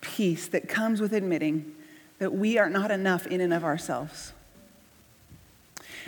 peace 0.00 0.46
that 0.48 0.68
comes 0.68 1.00
with 1.00 1.12
admitting 1.12 1.74
that 2.18 2.32
we 2.32 2.58
are 2.58 2.70
not 2.70 2.90
enough 2.90 3.26
in 3.26 3.40
and 3.40 3.52
of 3.52 3.64
ourselves. 3.64 4.32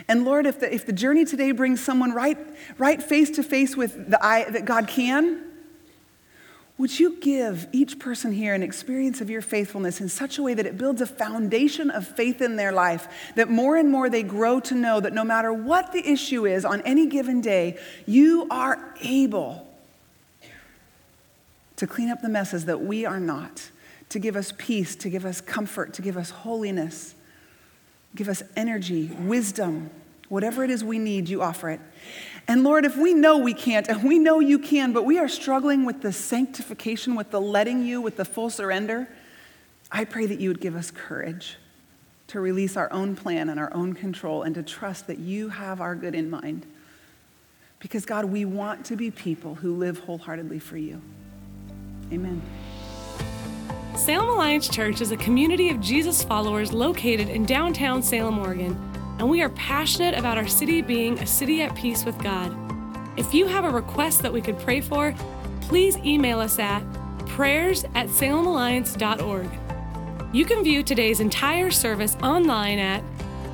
And 0.07 0.25
Lord, 0.25 0.45
if 0.45 0.59
the, 0.59 0.73
if 0.73 0.85
the 0.85 0.93
journey 0.93 1.25
today 1.25 1.51
brings 1.51 1.83
someone 1.83 2.11
right, 2.13 2.37
right 2.77 3.01
face 3.01 3.29
to 3.31 3.43
face 3.43 3.75
with 3.75 4.09
the 4.09 4.23
I 4.23 4.49
that 4.49 4.65
God 4.65 4.87
can, 4.87 5.50
would 6.77 6.99
you 6.99 7.17
give 7.19 7.67
each 7.71 7.99
person 7.99 8.31
here 8.31 8.53
an 8.53 8.63
experience 8.63 9.21
of 9.21 9.29
your 9.29 9.41
faithfulness 9.41 10.01
in 10.01 10.09
such 10.09 10.37
a 10.37 10.43
way 10.43 10.53
that 10.53 10.65
it 10.65 10.77
builds 10.77 11.01
a 11.01 11.05
foundation 11.05 11.91
of 11.91 12.07
faith 12.07 12.41
in 12.41 12.55
their 12.55 12.71
life, 12.71 13.07
that 13.35 13.49
more 13.49 13.75
and 13.75 13.89
more 13.89 14.09
they 14.09 14.23
grow 14.23 14.59
to 14.61 14.73
know 14.73 14.99
that 14.99 15.13
no 15.13 15.23
matter 15.23 15.53
what 15.53 15.91
the 15.91 16.09
issue 16.09 16.45
is 16.45 16.65
on 16.65 16.81
any 16.81 17.07
given 17.07 17.41
day, 17.41 17.77
you 18.07 18.47
are 18.49 18.95
able 19.01 19.67
to 21.75 21.87
clean 21.87 22.09
up 22.09 22.21
the 22.21 22.29
messes 22.29 22.65
that 22.65 22.81
we 22.81 23.05
are 23.05 23.19
not, 23.19 23.69
to 24.09 24.19
give 24.19 24.35
us 24.35 24.53
peace, 24.57 24.95
to 24.95 25.09
give 25.09 25.25
us 25.25 25.41
comfort, 25.41 25.93
to 25.93 26.01
give 26.01 26.17
us 26.17 26.29
holiness, 26.29 27.15
give 28.15 28.29
us 28.29 28.43
energy, 28.55 29.07
wisdom, 29.19 29.89
whatever 30.29 30.63
it 30.63 30.69
is 30.69 30.83
we 30.83 30.99
need, 30.99 31.27
you 31.27 31.41
offer 31.41 31.69
it. 31.69 31.79
And 32.47 32.63
Lord, 32.63 32.85
if 32.85 32.97
we 32.97 33.13
know 33.13 33.37
we 33.37 33.53
can't, 33.53 33.87
and 33.87 34.03
we 34.03 34.19
know 34.19 34.39
you 34.39 34.59
can, 34.59 34.93
but 34.93 35.03
we 35.03 35.17
are 35.19 35.27
struggling 35.27 35.85
with 35.85 36.01
the 36.01 36.11
sanctification, 36.11 37.15
with 37.15 37.31
the 37.31 37.39
letting 37.39 37.85
you, 37.85 38.01
with 38.01 38.17
the 38.17 38.25
full 38.25 38.49
surrender, 38.49 39.07
I 39.91 40.05
pray 40.05 40.25
that 40.25 40.39
you 40.39 40.49
would 40.49 40.61
give 40.61 40.75
us 40.75 40.91
courage 40.91 41.57
to 42.27 42.39
release 42.39 42.77
our 42.77 42.91
own 42.91 43.15
plan 43.15 43.49
and 43.49 43.59
our 43.59 43.73
own 43.73 43.93
control 43.93 44.43
and 44.43 44.55
to 44.55 44.63
trust 44.63 45.07
that 45.07 45.19
you 45.19 45.49
have 45.49 45.81
our 45.81 45.95
good 45.95 46.15
in 46.15 46.29
mind. 46.29 46.65
Because, 47.79 48.05
God, 48.05 48.25
we 48.25 48.45
want 48.45 48.85
to 48.85 48.95
be 48.95 49.11
people 49.11 49.55
who 49.55 49.75
live 49.75 49.99
wholeheartedly 49.99 50.59
for 50.59 50.77
you. 50.77 51.01
Amen. 52.11 52.41
Salem 53.95 54.29
Alliance 54.29 54.69
Church 54.69 55.01
is 55.01 55.11
a 55.11 55.17
community 55.17 55.69
of 55.69 55.81
Jesus 55.81 56.23
followers 56.23 56.71
located 56.71 57.27
in 57.27 57.45
downtown 57.45 58.01
Salem, 58.01 58.39
Oregon 58.39 58.90
and 59.21 59.29
we 59.29 59.43
are 59.43 59.49
passionate 59.49 60.17
about 60.17 60.35
our 60.35 60.47
city 60.47 60.81
being 60.81 61.19
a 61.19 61.27
city 61.27 61.61
at 61.61 61.75
peace 61.75 62.05
with 62.05 62.17
God. 62.23 62.57
If 63.19 63.35
you 63.35 63.45
have 63.45 63.65
a 63.65 63.69
request 63.69 64.23
that 64.23 64.33
we 64.33 64.41
could 64.41 64.57
pray 64.57 64.81
for, 64.81 65.13
please 65.61 65.95
email 65.97 66.39
us 66.39 66.57
at 66.57 66.81
prayers 67.27 67.85
at 67.93 68.07
salemalliance.org. 68.07 69.47
You 70.33 70.43
can 70.43 70.63
view 70.63 70.81
today's 70.81 71.19
entire 71.19 71.69
service 71.69 72.17
online 72.23 72.79
at 72.79 73.03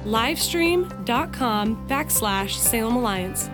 livestream.com 0.05 1.87
backslash 1.89 2.51
Salem 2.51 2.95
Alliance. 2.95 3.49